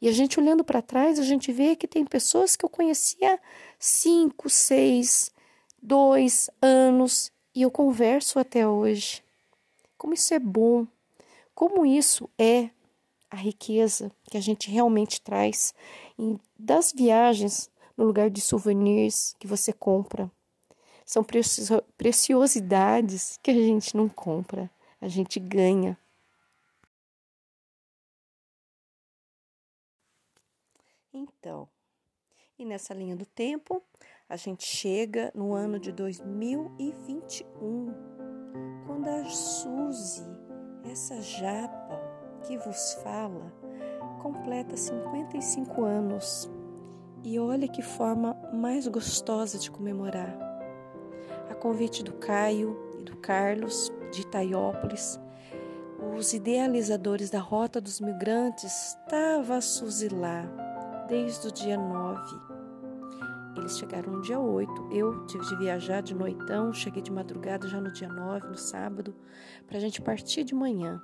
E 0.00 0.08
a 0.08 0.12
gente 0.12 0.40
olhando 0.40 0.64
para 0.64 0.80
trás, 0.80 1.18
a 1.18 1.22
gente 1.22 1.52
vê 1.52 1.76
que 1.76 1.86
tem 1.86 2.02
pessoas 2.02 2.56
que 2.56 2.64
eu 2.64 2.70
conhecia 2.70 3.38
cinco, 3.78 4.48
seis, 4.48 5.30
dois 5.80 6.48
anos 6.60 7.30
e 7.54 7.60
eu 7.60 7.70
converso 7.70 8.38
até 8.38 8.66
hoje. 8.66 9.22
Como 9.98 10.14
isso 10.14 10.32
é 10.32 10.38
bom, 10.38 10.86
como 11.54 11.84
isso 11.84 12.30
é 12.38 12.70
a 13.30 13.36
riqueza 13.36 14.10
que 14.24 14.38
a 14.38 14.40
gente 14.40 14.70
realmente 14.70 15.20
traz 15.20 15.74
das 16.58 16.92
viagens 16.92 17.70
no 17.94 18.06
lugar 18.06 18.30
de 18.30 18.40
souvenirs 18.40 19.34
que 19.38 19.46
você 19.46 19.70
compra. 19.70 20.30
São 21.04 21.24
preciosidades 21.96 23.38
que 23.42 23.50
a 23.50 23.54
gente 23.54 23.96
não 23.96 24.08
compra, 24.08 24.70
a 25.00 25.08
gente 25.08 25.40
ganha. 25.40 25.98
Então, 31.12 31.68
e 32.58 32.64
nessa 32.64 32.94
linha 32.94 33.16
do 33.16 33.26
tempo, 33.26 33.82
a 34.28 34.36
gente 34.36 34.64
chega 34.64 35.30
no 35.34 35.52
ano 35.52 35.78
de 35.78 35.92
2021, 35.92 37.92
quando 38.86 39.08
a 39.08 39.24
Suzy, 39.26 40.24
essa 40.90 41.20
japa 41.20 42.00
que 42.46 42.56
vos 42.56 42.94
fala, 43.02 43.52
completa 44.22 44.76
55 44.76 45.84
anos. 45.84 46.50
E 47.24 47.38
olha 47.38 47.68
que 47.68 47.82
forma 47.82 48.34
mais 48.52 48.88
gostosa 48.88 49.58
de 49.58 49.70
comemorar. 49.70 50.51
A 51.52 51.54
convite 51.54 52.02
do 52.02 52.14
Caio 52.14 52.74
e 52.98 53.02
do 53.02 53.14
Carlos, 53.18 53.92
de 54.10 54.22
Itaiópolis, 54.22 55.20
os 56.16 56.32
idealizadores 56.32 57.28
da 57.28 57.40
Rota 57.40 57.78
dos 57.78 58.00
Migrantes 58.00 58.96
Suzy 59.60 60.08
lá 60.08 60.46
desde 61.06 61.48
o 61.48 61.52
dia 61.52 61.76
9. 61.76 62.40
Eles 63.58 63.78
chegaram 63.78 64.14
no 64.14 64.22
dia 64.22 64.40
8. 64.40 64.88
Eu 64.92 65.26
tive 65.26 65.44
de 65.44 65.56
viajar 65.56 66.00
de 66.00 66.14
noitão, 66.14 66.72
cheguei 66.72 67.02
de 67.02 67.12
madrugada 67.12 67.68
já 67.68 67.78
no 67.78 67.92
dia 67.92 68.08
9, 68.08 68.48
no 68.48 68.56
sábado, 68.56 69.14
para 69.66 69.76
a 69.76 69.80
gente 69.80 70.00
partir 70.00 70.44
de 70.44 70.54
manhã. 70.54 71.02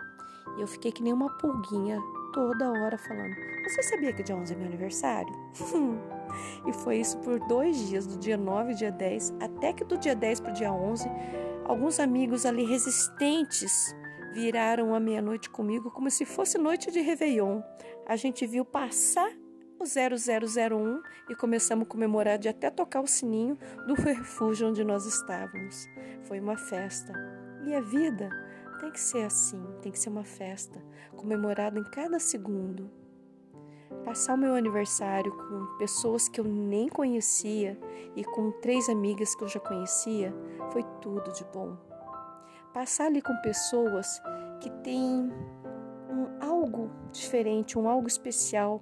E 0.57 0.63
eu 0.63 0.67
fiquei 0.67 0.91
que 0.91 1.03
nem 1.03 1.13
uma 1.13 1.29
pulguinha 1.37 2.01
toda 2.33 2.71
hora 2.71 2.97
falando: 2.97 3.37
Você 3.65 3.83
sabia 3.83 4.15
que 4.15 4.23
dia 4.23 4.35
11 4.35 4.55
é 4.55 4.57
meu 4.57 4.67
aniversário? 4.67 5.35
e 6.67 6.73
foi 6.73 6.99
isso 6.99 7.19
por 7.19 7.39
dois 7.47 7.77
dias, 7.89 8.07
do 8.07 8.19
dia 8.19 8.37
9 8.37 8.73
e 8.73 8.75
dia 8.75 8.93
10, 8.93 9.35
até 9.41 9.73
que 9.73 9.85
do 9.85 9.97
dia 9.97 10.15
10 10.15 10.41
para 10.41 10.51
o 10.51 10.55
dia 10.55 10.73
11, 10.73 11.09
alguns 11.65 11.99
amigos 12.01 12.45
ali 12.47 12.65
resistentes 12.65 13.95
viraram 14.33 14.95
a 14.95 15.01
meia-noite 15.01 15.51
comigo 15.51 15.91
como 15.91 16.11
se 16.11 16.25
fosse 16.25 16.59
noite 16.59 16.91
de 16.91 17.01
Réveillon. 17.01 17.61
A 18.07 18.17
gente 18.17 18.47
viu 18.47 18.65
passar 18.65 19.31
o 19.79 19.85
0001 19.85 21.03
e 21.31 21.35
começamos 21.35 21.87
a 21.87 21.89
comemorar 21.89 22.39
de 22.39 22.49
até 22.49 22.71
tocar 22.71 23.01
o 23.01 23.07
sininho 23.07 23.57
do 23.87 23.95
refúgio 24.01 24.69
onde 24.69 24.85
nós 24.85 25.07
estávamos. 25.07 25.89
Foi 26.25 26.41
uma 26.41 26.57
festa. 26.57 27.13
E 27.67 27.75
a 27.75 27.81
vida 27.81 28.29
tem 28.81 28.91
que 28.91 29.01
ser 29.01 29.25
assim, 29.25 29.63
tem 29.83 29.91
que 29.93 29.99
ser 29.99 30.09
uma 30.09 30.25
festa, 30.25 30.83
comemorada 31.17 31.79
em 31.79 31.85
cada 31.85 32.19
segundo. 32.19 32.91
Passar 34.05 34.35
o 34.35 34.39
meu 34.39 34.55
aniversário 34.55 35.31
com 35.31 35.79
pessoas 35.79 36.29
que 36.29 36.41
eu 36.41 36.45
nem 36.45 36.89
conhecia 36.89 37.79
e 38.17 38.25
com 38.25 38.51
três 38.61 38.89
amigas 38.89 39.35
que 39.35 39.45
eu 39.45 39.49
já 39.49 39.61
conhecia 39.61 40.35
foi 40.73 40.83
tudo 41.01 41.33
de 41.33 41.45
bom. 41.45 41.77
Passar 42.73 43.07
ali 43.07 43.23
com 43.23 43.35
pessoas 43.43 44.21
que 44.61 44.71
têm 44.83 45.31
um 46.11 46.43
algo 46.43 46.91
diferente, 47.13 47.79
um 47.79 47.89
algo 47.89 48.07
especial, 48.07 48.81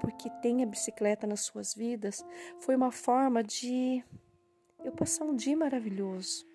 porque 0.00 0.30
tem 0.42 0.62
a 0.62 0.66
bicicleta 0.66 1.26
nas 1.26 1.40
suas 1.40 1.74
vidas, 1.74 2.24
foi 2.58 2.74
uma 2.74 2.90
forma 2.90 3.42
de 3.42 4.02
eu 4.82 4.92
passar 4.92 5.24
um 5.24 5.34
dia 5.34 5.56
maravilhoso. 5.56 6.46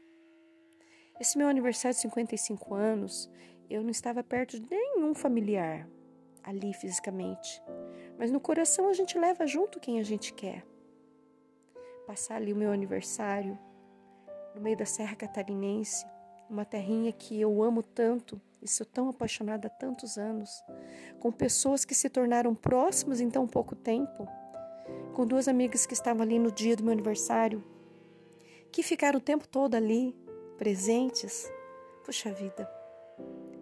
Esse 1.20 1.38
meu 1.38 1.48
aniversário 1.48 1.96
de 1.96 2.02
55 2.02 2.76
anos, 2.76 3.30
eu 3.70 3.82
não 3.82 3.90
estava 3.90 4.24
perto 4.24 4.60
de 4.60 4.70
nenhum 4.70 5.14
familiar 5.14 5.88
ali 6.48 6.74
fisicamente, 6.74 7.62
mas 8.18 8.32
no 8.32 8.40
coração 8.40 8.88
a 8.88 8.94
gente 8.94 9.20
leva 9.20 9.46
junto 9.46 9.82
quem 9.82 10.00
a 10.00 10.04
gente 10.04 10.34
quer. 10.34 10.66
Passar 12.08 12.38
ali 12.38 12.54
o 12.54 12.56
meu 12.56 12.72
aniversário 12.72 13.60
no 14.56 14.62
meio 14.62 14.78
da 14.78 14.86
Serra 14.86 15.16
Catarinense, 15.16 16.06
uma 16.50 16.64
terrinha 16.64 17.12
que 17.12 17.40
eu 17.40 17.62
amo 17.62 17.84
tanto 17.84 18.42
e 18.62 18.68
sou 18.68 18.86
tão 18.86 19.10
apaixonada 19.10 19.68
há 19.68 19.70
tantos 19.70 20.18
anos, 20.18 20.64
com 21.20 21.32
pessoas 21.32 21.84
que 21.84 21.94
se 21.94 22.10
tornaram 22.10 22.56
próximas 22.56 23.20
em 23.20 23.30
tão 23.30 23.46
pouco 23.46 23.76
tempo, 23.76 24.26
com 25.14 25.28
duas 25.28 25.50
amigas 25.50 25.86
que 25.86 25.94
estavam 25.94 26.24
ali 26.24 26.40
no 26.40 26.50
dia 26.50 26.78
do 26.78 26.84
meu 26.84 26.94
aniversário, 26.94 27.62
que 28.72 28.82
ficaram 28.82 29.20
o 29.20 29.22
tempo 29.22 29.46
todo 29.46 29.76
ali, 29.76 30.16
presentes. 30.58 31.52
Puxa 32.06 32.32
vida, 32.32 32.66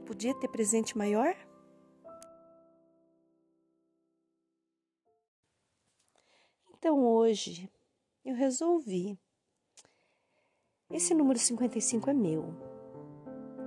podia 0.06 0.36
ter 0.36 0.48
presente 0.50 0.96
maior? 0.96 1.36
Então 6.78 7.06
hoje 7.06 7.72
eu 8.24 8.36
resolvi. 8.36 9.18
Esse 10.92 11.14
número 11.14 11.40
55 11.40 12.10
é 12.10 12.14
meu. 12.14 12.54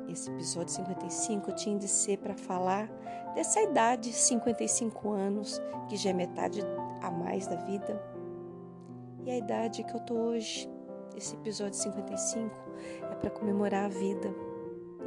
Esse 0.08 0.30
episódio 0.30 0.74
55 0.74 1.52
tinha 1.52 1.78
de 1.78 1.88
ser 1.88 2.18
para 2.18 2.36
falar 2.36 2.86
dessa 3.34 3.60
idade, 3.62 4.12
55 4.12 5.10
anos, 5.10 5.60
que 5.88 5.96
já 5.96 6.10
é 6.10 6.12
metade 6.12 6.60
a 7.02 7.10
mais 7.10 7.46
da 7.46 7.56
vida. 7.56 8.00
E 9.24 9.30
a 9.30 9.38
idade 9.38 9.84
que 9.84 9.94
eu 9.94 10.00
tô 10.00 10.14
hoje. 10.14 10.68
Esse 11.16 11.34
episódio 11.34 11.74
55 11.74 12.54
é 13.10 13.14
para 13.16 13.30
comemorar 13.30 13.86
a 13.86 13.88
vida. 13.88 14.32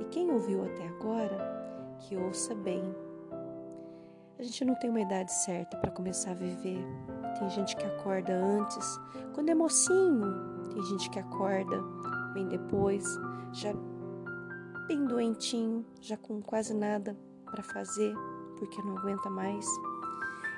E 0.02 0.06
quem 0.06 0.30
ouviu 0.32 0.66
até 0.66 0.88
agora, 0.88 1.98
que 2.00 2.18
ouça 2.18 2.54
bem. 2.54 2.84
A 4.38 4.44
gente 4.44 4.66
não 4.66 4.76
tem 4.76 4.90
uma 4.90 5.02
idade 5.02 5.32
certa 5.32 5.78
para 5.78 5.92
começar 5.92 6.32
a 6.32 6.36
viver. 6.36 6.84
Tem 7.42 7.50
gente 7.50 7.76
que 7.76 7.84
acorda 7.84 8.34
antes, 8.34 9.00
quando 9.34 9.50
é 9.50 9.56
mocinho. 9.56 10.70
Tem 10.72 10.84
gente 10.84 11.10
que 11.10 11.18
acorda 11.18 11.82
bem 12.36 12.48
depois, 12.48 13.04
já 13.52 13.74
bem 14.88 15.04
doentinho, 15.08 15.84
já 16.00 16.16
com 16.16 16.40
quase 16.40 16.72
nada 16.72 17.18
para 17.46 17.64
fazer, 17.64 18.14
porque 18.60 18.80
não 18.84 18.96
aguenta 18.96 19.28
mais. 19.28 19.66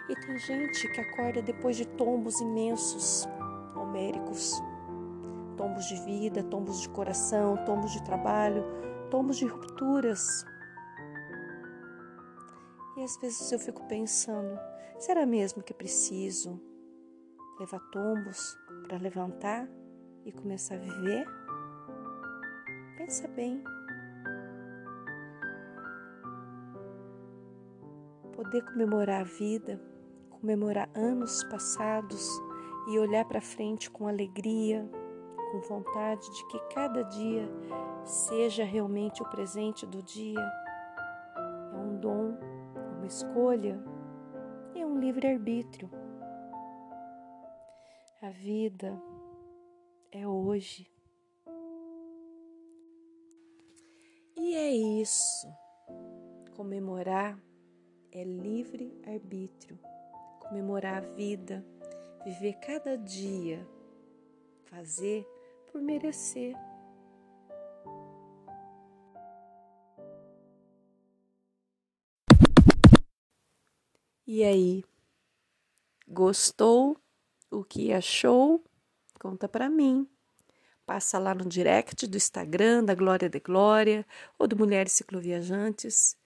E 0.09 0.15
tem 0.25 0.37
gente 0.37 0.89
que 0.89 0.99
acorda 0.99 1.41
depois 1.41 1.77
de 1.77 1.87
tombos 1.87 2.41
imensos, 2.41 3.25
homéricos, 3.77 4.61
tombos 5.55 5.85
de 5.85 5.95
vida, 6.03 6.43
tombos 6.43 6.81
de 6.81 6.89
coração, 6.89 7.63
tombos 7.65 7.93
de 7.93 8.03
trabalho, 8.03 8.61
tombos 9.09 9.37
de 9.37 9.45
rupturas. 9.45 10.45
E 12.97 13.03
às 13.05 13.15
vezes 13.21 13.49
eu 13.53 13.57
fico 13.57 13.87
pensando, 13.87 14.59
será 14.99 15.25
mesmo 15.25 15.63
que 15.63 15.71
é 15.71 15.75
preciso 15.75 16.72
levar 17.59 17.79
tombos 17.91 18.57
para 18.87 18.97
levantar 18.97 19.67
e 20.25 20.31
começar 20.31 20.75
a 20.75 20.79
viver? 20.79 21.25
Pensa 22.97 23.27
bem. 23.27 23.63
Poder 28.35 28.63
comemorar 28.65 29.21
a 29.21 29.23
vida, 29.23 29.81
comemorar 30.29 30.89
anos 30.95 31.43
passados 31.45 32.27
e 32.87 32.99
olhar 32.99 33.25
para 33.25 33.41
frente 33.41 33.89
com 33.89 34.07
alegria, 34.07 34.89
com 35.51 35.61
vontade 35.61 36.29
de 36.33 36.47
que 36.47 36.59
cada 36.73 37.03
dia 37.03 37.49
seja 38.03 38.63
realmente 38.63 39.21
o 39.21 39.29
presente 39.29 39.85
do 39.85 40.01
dia. 40.03 40.39
É 41.73 41.77
um 41.77 41.97
dom, 41.97 42.37
uma 42.97 43.05
escolha, 43.05 43.81
é 44.75 44.85
um 44.85 44.99
livre-arbítrio. 44.99 46.02
A 48.23 48.29
vida 48.29 48.97
é 50.09 50.25
hoje. 50.25 50.89
E 54.33 54.55
é 54.55 54.71
isso. 54.71 55.45
Comemorar 56.55 57.37
é 58.13 58.23
livre 58.23 58.97
arbítrio. 59.05 59.77
Comemorar 60.39 61.03
a 61.03 61.05
vida, 61.05 61.65
viver 62.23 62.53
cada 62.61 62.97
dia, 62.97 63.67
fazer 64.67 65.27
por 65.69 65.81
merecer. 65.81 66.55
E 74.25 74.45
aí, 74.45 74.81
gostou? 76.07 77.02
O 77.53 77.63
que 77.63 77.93
achou? 77.93 78.63
Conta 79.19 79.47
para 79.47 79.69
mim. 79.69 80.09
Passa 80.87 81.19
lá 81.19 81.35
no 81.35 81.45
direct 81.45 82.07
do 82.07 82.17
Instagram 82.17 82.83
da 82.83 82.95
Glória 82.95 83.29
de 83.29 83.39
Glória 83.39 84.03
ou 84.39 84.47
do 84.47 84.57
Mulheres 84.57 84.93
Cicloviajantes 84.93 86.17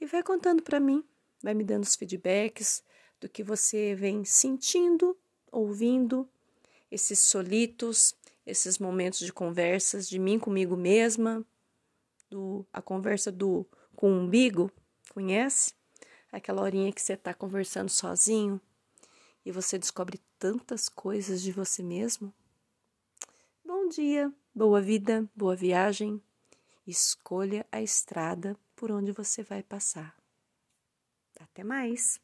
e 0.00 0.06
vai 0.06 0.22
contando 0.22 0.62
para 0.62 0.80
mim, 0.80 1.04
vai 1.42 1.52
me 1.52 1.64
dando 1.64 1.82
os 1.82 1.94
feedbacks 1.94 2.82
do 3.20 3.28
que 3.28 3.44
você 3.44 3.94
vem 3.94 4.24
sentindo, 4.24 5.14
ouvindo, 5.52 6.26
esses 6.90 7.18
solitos, 7.18 8.14
esses 8.46 8.78
momentos 8.78 9.18
de 9.18 9.34
conversas 9.34 10.08
de 10.08 10.18
mim 10.18 10.38
comigo 10.38 10.78
mesma, 10.78 11.44
do 12.30 12.66
a 12.72 12.80
conversa 12.80 13.30
do 13.30 13.66
com 13.94 14.10
o 14.10 14.20
umbigo, 14.22 14.72
conhece? 15.10 15.74
Aquela 16.32 16.62
horinha 16.62 16.90
que 16.90 17.02
você 17.02 17.12
está 17.12 17.34
conversando 17.34 17.90
sozinho 17.90 18.58
e 19.50 19.52
você 19.52 19.76
descobre 19.76 20.20
tantas 20.38 20.88
coisas 20.88 21.42
de 21.42 21.50
você 21.50 21.82
mesmo? 21.82 22.32
Bom 23.64 23.88
dia, 23.88 24.32
boa 24.54 24.80
vida, 24.80 25.28
boa 25.34 25.56
viagem. 25.56 26.22
Escolha 26.86 27.66
a 27.72 27.82
estrada 27.82 28.56
por 28.76 28.92
onde 28.92 29.10
você 29.10 29.42
vai 29.42 29.60
passar. 29.62 30.16
Até 31.40 31.64
mais! 31.64 32.20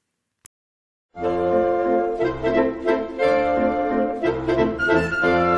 Música 4.86 5.55